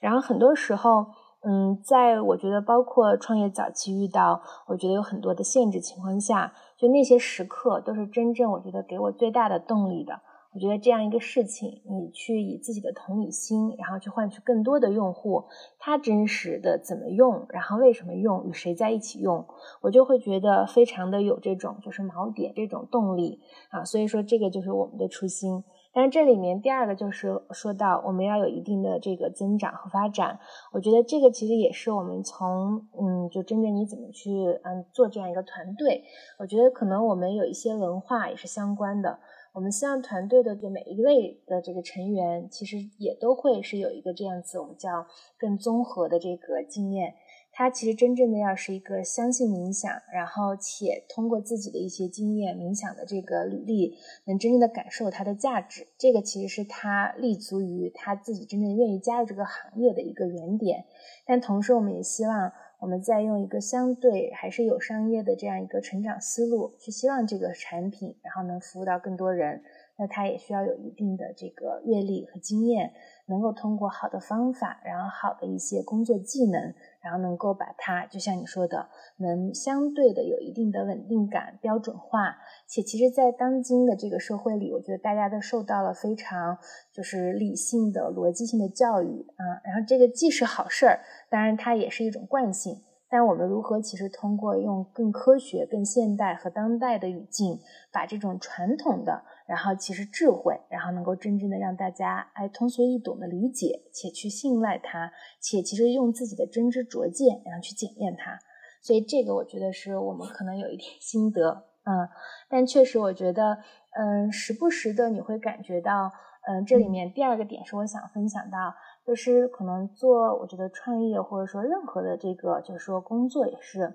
[0.00, 1.06] 然后很多时候，
[1.42, 10.20] 嗯，在我觉得包括创业早期遇到，我觉得有很多的限制情况下，就那些时刻都是真正我觉得给我最大的动力的。
[10.52, 15.44] 我觉得这样一个事情，你去以自己的同理心，然后去换取更多的用户，
[15.78, 19.46] 他真实的怎么用，然后为什么用，与谁在一起用，
[19.80, 23.40] 我就会觉得非常的有这种就是锚点这种动力
[23.70, 23.84] 啊。
[23.84, 25.62] 所以说这个就是我们的初心。
[25.92, 30.38] 但是这里面第二个就是说到我们要有一定的这个增长和发展，
[30.72, 34.30] 我觉得这个其实也是我们从嗯就真正你怎么去
[34.62, 36.04] 嗯做这样一个团队，
[36.38, 39.18] 我觉得可能我们有一些文化也是相关的。
[39.52, 45.06] 我们希望团队的这每一位的这个成员，其实也都会是有一个这样子，我们叫
[45.38, 47.14] 更综合的这个经验。
[47.52, 55.88] 他其实真正的要是一个相信冥想，然后且通过自己的一些经验冥想的这个履历，能真正的感受它的价值。
[55.98, 60.84] 这个其实是他立足于他自己真正愿意加入这个行业的一个原点。
[61.26, 62.52] 但同时，我们也希望。
[62.80, 69.62] 我们再用一个相对还是有商业的这样一个成长思路，去希望这个产品，然后能服务到更多人。
[69.96, 72.94] 那它也需要有一定的这个阅历和经验，
[73.30, 82.36] 能够通过好的方法，然后好的一些工作技能，然后能够把它，就像你说的，能相对的有一定的稳定感、标准化。
[82.66, 86.58] 且其实，在当今的这个社会里，我觉得大家都受到了非常
[86.92, 89.62] 就是理性的、逻辑性的教育啊。
[89.64, 91.00] 然后这个既是好事儿，
[91.30, 92.82] 当然它也是一种惯性。
[93.12, 97.58] 但我们如何其实通过用更科学、更现代和当代的语境，
[97.92, 108.38] 把这种传统的，然后其实智慧，然后能够真正的让大家哎通俗易懂的理解，且去信赖它，且其实用自己的真知灼见，然后去检验它。
[108.80, 112.08] 所以这个我觉得是我们可能有一点心得，嗯，
[112.48, 113.58] 但确实我觉得，
[113.98, 116.12] 嗯，时不时的你会感觉到，
[116.46, 118.72] 嗯，这里面第二个点是我想分享到。
[119.06, 123.92] 就是可能做，我觉得创业或者说任何的这个，就是说工作也是，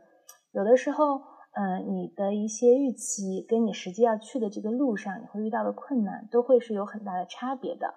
[0.51, 1.22] 有的时候，
[1.58, 7.93] 嗯，你的一些预期跟你实际要去的这个路上，你会遇到的困难，都会是有很大的差别的。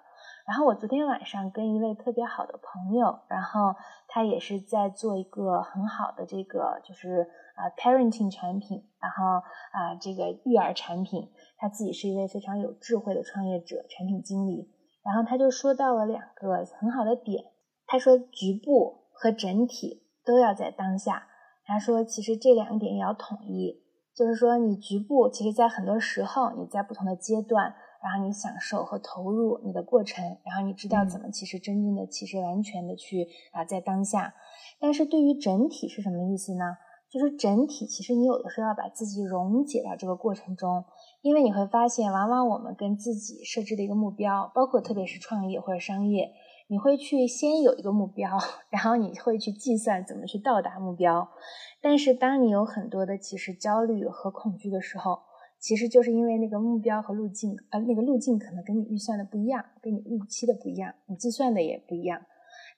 [0.47, 3.75] 然后我昨天晚上跟一位特别好的朋友，然后
[4.07, 9.43] 他也是在做一个很好的这个，就是啊，parenting 产品，然后
[9.73, 14.73] 啊，这个育儿产品，他自己是一位非常有智慧的创业者，产品经理。
[15.03, 17.43] 然后他就说到了两个很好的点，
[17.85, 21.27] 他说局部和整体都要在当下。
[21.69, 23.79] 他说其实这两点也要统一，
[24.15, 34.33] 就是说你局部其实在很多时候你在不同的阶段，然后你享受和投入你的过程，然后你知道怎么其实真正的其实完全的去啊在当下。
[34.79, 36.65] 但是对于整体是什么意思呢？
[37.11, 40.85] 就是整体其实你有的时候要把自己溶解到这个过程中。
[41.21, 46.31] 因为你会发现，往往我们跟自己设置的一个目标，包括特别是创业或者商业，
[46.71, 48.29] 你会去先有一个目标，
[48.69, 51.27] 然后你会去计算怎么去到达目标。
[51.81, 55.17] 但是当你有很多的其实焦虑和恐惧的时候，
[55.59, 62.21] 其实就是因为那个目标和路径，呃，那个路径可能跟你预算的不一样，跟你预期的不一样，你计算的也不一样。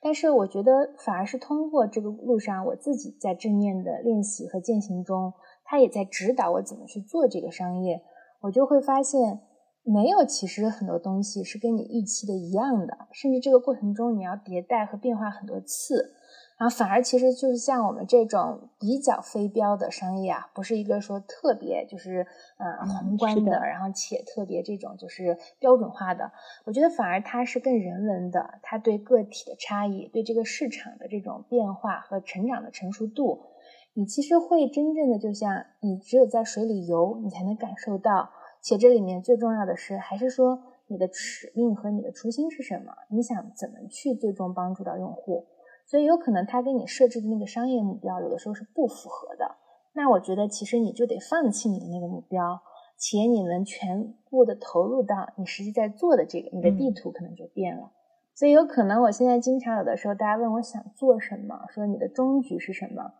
[0.01, 5.33] 但是我觉得反而是通过这个路上，我自己在正面的练习和践行中，
[5.65, 8.01] 他也在指导我怎么去做这个商业，
[8.39, 9.41] 我就会发现。
[9.83, 16.13] 没有，其实很多东西是跟你预期的一样的，甚至这个过程中你要迭代和变化很多次，
[16.57, 22.27] 然后反而其实就是像我们这种比较非标的商业啊，不是一个说特别就是
[22.57, 26.31] 嗯宏观的，然后且特别这种就是标准化的，
[26.65, 33.47] 我觉得反而它是更人文的，它对个体的差异，对这个市场的这种变化和成长的成熟度，
[33.93, 38.29] 你其实会真正的就像你只有在水里游，你才能感受到。
[38.61, 42.93] 且这里面最重要的是，还是说你的使命和你的初心是什么？
[43.09, 45.47] 你想怎么去最终帮助到用户？
[45.87, 49.55] 所以有可能他给你设置的那个商业目标，有的时候是不符合的。
[49.93, 52.61] 那我觉得其实你就得放弃你的那个目标，
[52.97, 57.91] 且你能全部的投入到你实际在做的这个，你的地图可能就变了。
[58.33, 63.11] 所以有可能我现在经常有的时候，大家问我想做什么，说你的终局是什么？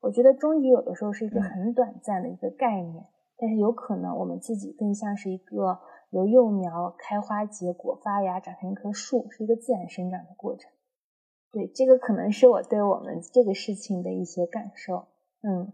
[0.00, 3.06] 我觉得终局有的时候是一个很短暂的一个概念。
[3.40, 5.80] 但是有可能，我们自己更像是一个
[6.10, 10.70] 由幼苗开花结果发芽长成一棵树，是一个自然生长的过程。
[11.50, 15.08] 对，这个可能是我对我们这个事情的一些感受。
[15.42, 15.72] 嗯，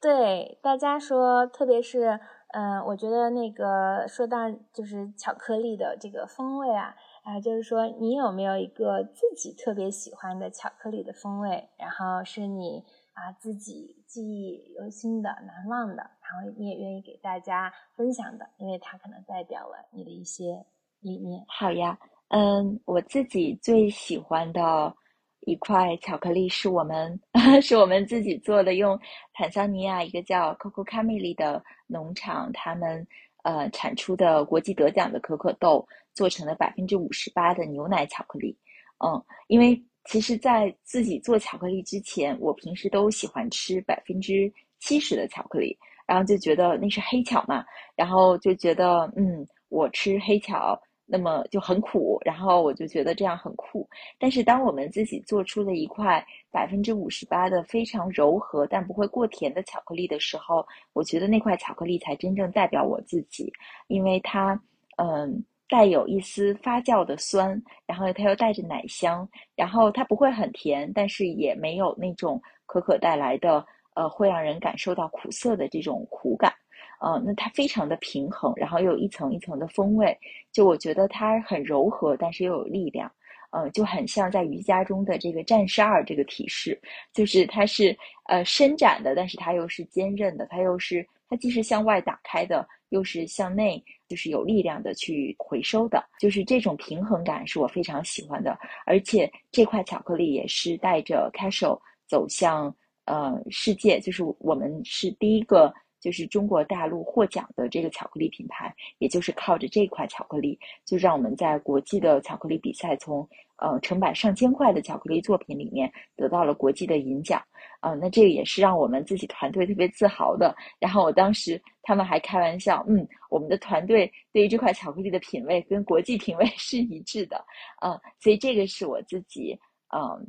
[0.00, 2.18] 对，大家说，特别是
[2.48, 11.68] 嗯，我觉得那个说到就是巧克力的这个风味啊，啊，就是说你有没有一个自己特别喜欢的巧克力的风味？
[11.78, 12.84] 然后是你。
[13.18, 20.64] 啊，自己记忆犹新的、难忘的，然后你也愿意给大家分享的，因为它可能代表了你的一些
[21.00, 21.44] 理念。
[21.48, 21.98] 好呀，
[22.28, 24.94] 嗯，我自己最喜欢的
[25.40, 27.20] 一块巧克力是我们
[27.60, 28.96] 是我们自己做的，用
[29.32, 33.04] 坦桑尼亚一个叫 Coco Camili 的农场，他们
[33.42, 38.56] 呃产出的国际得奖的可可豆做成了百分之五十八的牛奶巧克力。
[39.04, 39.84] 嗯，因为。
[40.10, 44.50] 其实，在自己做巧克力之前，我平时都喜欢吃百分之
[44.80, 47.62] 七十的巧克力，然后就觉得那是黑巧嘛，
[47.94, 53.86] 然后就觉得，嗯，我吃黑巧，那么就很苦，然后我就觉得这样很酷。
[54.18, 63.52] 但是，当我们自己做出了一块百分之五十八的非常柔和但不会过甜的巧克力的时候，我觉得那块巧克力才真正代表我自己，
[63.88, 64.58] 因为它，
[64.96, 65.44] 嗯。
[65.68, 73.64] 带有一丝发酵的酸，然后它又带着奶香，然后它不会很甜，但是也没有那种可可带来的
[73.94, 76.52] 呃会让人感受到苦涩的这种苦感，
[77.00, 80.16] 呃，那它非常的平衡，然后又有一层一层的风味，
[80.52, 83.10] 就我觉得它很柔和，但是又有力量，
[83.50, 86.80] 呃，就很像在瑜伽中的这个战士二这个体式，
[87.12, 87.96] 就是它是
[88.28, 92.66] 呃伸展的，但是它又是坚韧的，它又是它既是向外打开的。
[92.90, 98.58] 又是向内，就是有力量的去回收的，就是这种平衡感是我非常喜欢的。
[98.86, 102.74] 而且这块巧克力也是带着 Casual 走向
[103.04, 105.70] 呃世界，就是我们是第一个
[106.00, 117.42] 就是中国大陆获奖的这个巧克力品牌，也就是靠着这块巧克力，就让我们在国际的巧克力比赛从呃成百上千块的巧克力作品里面得到了国际的银奖。
[117.80, 120.52] 啊，那这个也是让我们自己团队特别自豪的。
[120.80, 127.44] 然后我当时他们还开玩笑，嗯，我们的团队对于这块巧克力的品味跟国际品味是一致的。
[127.80, 129.56] 嗯，所以这个是我自己
[129.94, 130.26] 嗯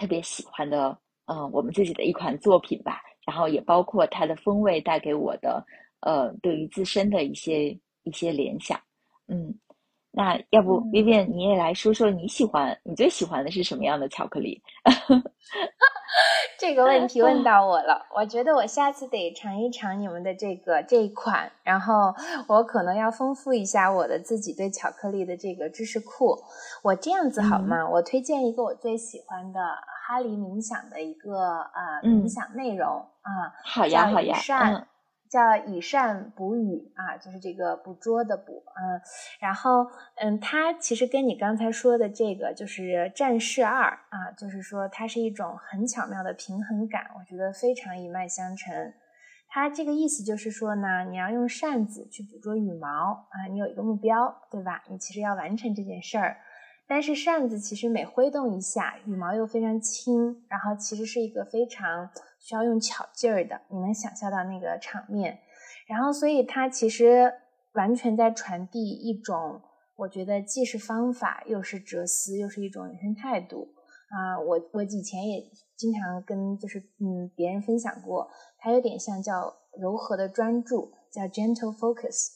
[0.00, 3.00] 特别喜欢的，嗯，我们自己的一款作品吧。
[3.26, 5.64] 然后也包括它的风味带给我的
[6.00, 7.70] 呃对于自身的一些
[8.04, 8.80] 一些联想。
[9.28, 9.54] 嗯，
[10.12, 14.60] 那要不 Vivian 你也来说说你喜欢你最喜欢的是什么样的巧克力？
[16.58, 22.14] 这个问题问到我了，我觉得我下次得尝一尝你们的这个这一款，然后
[22.46, 26.38] 我可能要丰富一下我的自己对巧克力的这个知识库。
[26.82, 27.88] 我这样子好吗？
[27.88, 29.60] 我推荐一个我最喜欢的
[30.06, 34.36] 哈利冥想的一个呃冥想内容啊，好呀好呀，
[34.70, 34.86] 嗯。
[35.34, 39.00] 叫以善捕语啊，就是这个捕捉的捕，嗯，
[39.40, 39.84] 然后
[40.14, 48.92] 嗯，它其实跟你刚才说的这个就是战士二啊，就是说它是一种很巧妙的平衡感，我觉得非常一脉相承。
[49.48, 54.84] 它这个意思就是说呢，你要用扇子去捕捉羽毛啊，你有一个目标，对吧？
[54.88, 56.36] 你其实要完成这件事儿。
[56.86, 62.08] 但是扇子其实每挥动一下，羽毛又非常轻，然后其实是一个非常
[62.44, 63.58] 需要用巧劲儿的。
[63.70, 65.38] 你能想象到那个场面，
[65.88, 67.32] 然后所以它其实
[67.72, 69.62] 完全在传递一种，
[69.96, 73.68] 我觉得既是方法，又是哲思，又是一种人生态度
[74.10, 74.38] 啊。
[74.38, 75.42] 我我以前也
[75.74, 82.28] 经常跟就是嗯别人分享过，它有点像叫柔和的专注，叫 gentle focus。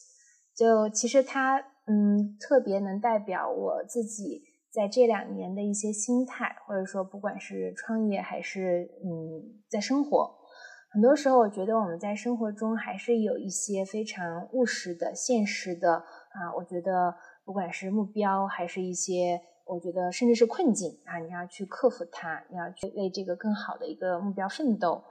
[0.55, 4.41] 就其实它嗯特别能代表我自己
[4.71, 10.35] 在这两年的一些心态，或者说不管是创业还是嗯在生活。
[10.91, 16.53] 很多时候，我觉得我们在生活中还是有一些非常务实的、现实的啊。
[16.57, 17.13] 我觉得，
[17.45, 25.03] 不管是目标，还是一些，我觉得甚至是困境啊，你要去克服它，你要去为这个更好的一个目标奋斗。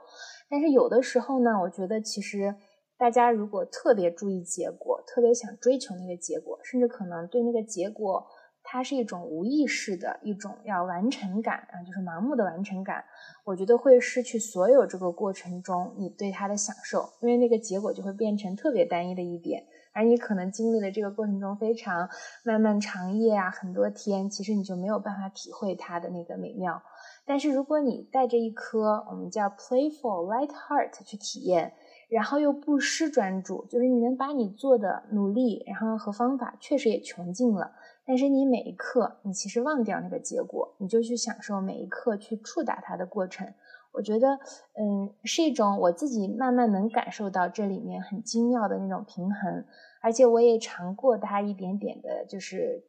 [0.49, 2.53] 但是有的时候呢，我觉得其实
[2.97, 8.27] 大家如果特别注意结果，特别想追求那个结果，甚至可能对那个结果。
[8.71, 13.03] 它是一种无意识的一种要完成感啊，就是盲目的完成感。
[13.43, 22.07] 我觉得会失去所有这个过程中你对它的享受，因为那个结果就会变成特别单一的一点，而你可能经历了这个过程中非常
[22.45, 26.79] 漫漫长夜啊，很多天，其实你就没有办法体会它的那个美妙。
[27.25, 31.73] 但是如果你带着一颗我们叫 playful light heart 去体验，
[32.07, 37.71] 然后又不失专注，就是你能把你做的努力，然后和方法确实也穷尽了。
[38.09, 43.53] 但是你每一刻，你其实忘掉那个结果，你就去享受每一刻去触达它的过程。
[43.91, 44.39] 我觉得，
[44.73, 49.63] 嗯，是一种我自己慢慢能感受到这里面很精妙的那种平衡，
[50.01, 52.83] 而且我也尝过它一点点的，就是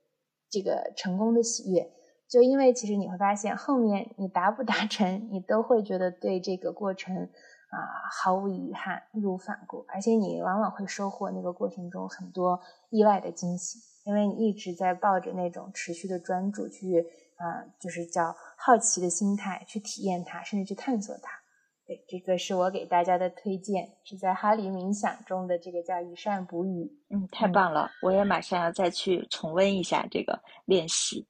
[0.49, 1.93] 这个成功的喜悦。
[2.27, 7.77] 就因为其实你会发现，后面你达不达成，你都会觉得对这个过程啊
[8.11, 13.90] 毫无遗憾，义无反顾，而且你往往会收获那个过程中很多意外的惊喜。
[14.05, 17.05] 因为你一直在抱着那种持续的专注去
[17.36, 21.31] 啊，就是叫好奇的心态去体验它，甚至去探索它。
[21.86, 26.90] 对，这个是我给大家的推荐，是在哈林冥想中的这个叫以善补语。
[27.10, 31.27] 嗯，太棒了，我也马上要再去重温一下这个练习。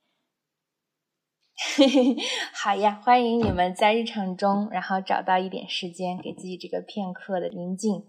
[2.54, 8.04] 好呀，欢迎你们在日常中，然后找到一点时间，给自己这个片刻的宁静。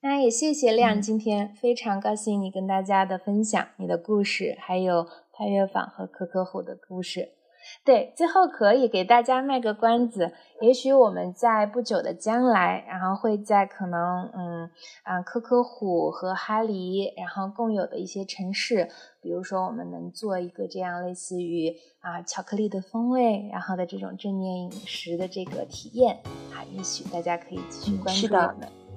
[0.00, 7.30] 那也谢谢亮，今天非常高兴你跟大家的分享你的故事，还有派月坊和可可虎的故事。
[7.84, 14.70] 对，最后可以给大家卖个关子，也许我们在不久的将来，然后会在可能嗯
[15.02, 18.88] 啊可可虎和哈黎，然后共有的一些城市，
[19.20, 26.20] 比如说我们能做一个这样类似于啊巧克力的风味，然后的这种正念饮食的这个体验
[26.54, 28.87] 啊，也许大家可以继续关注我们。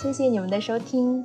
[0.00, 1.22] 谢谢你们的收听。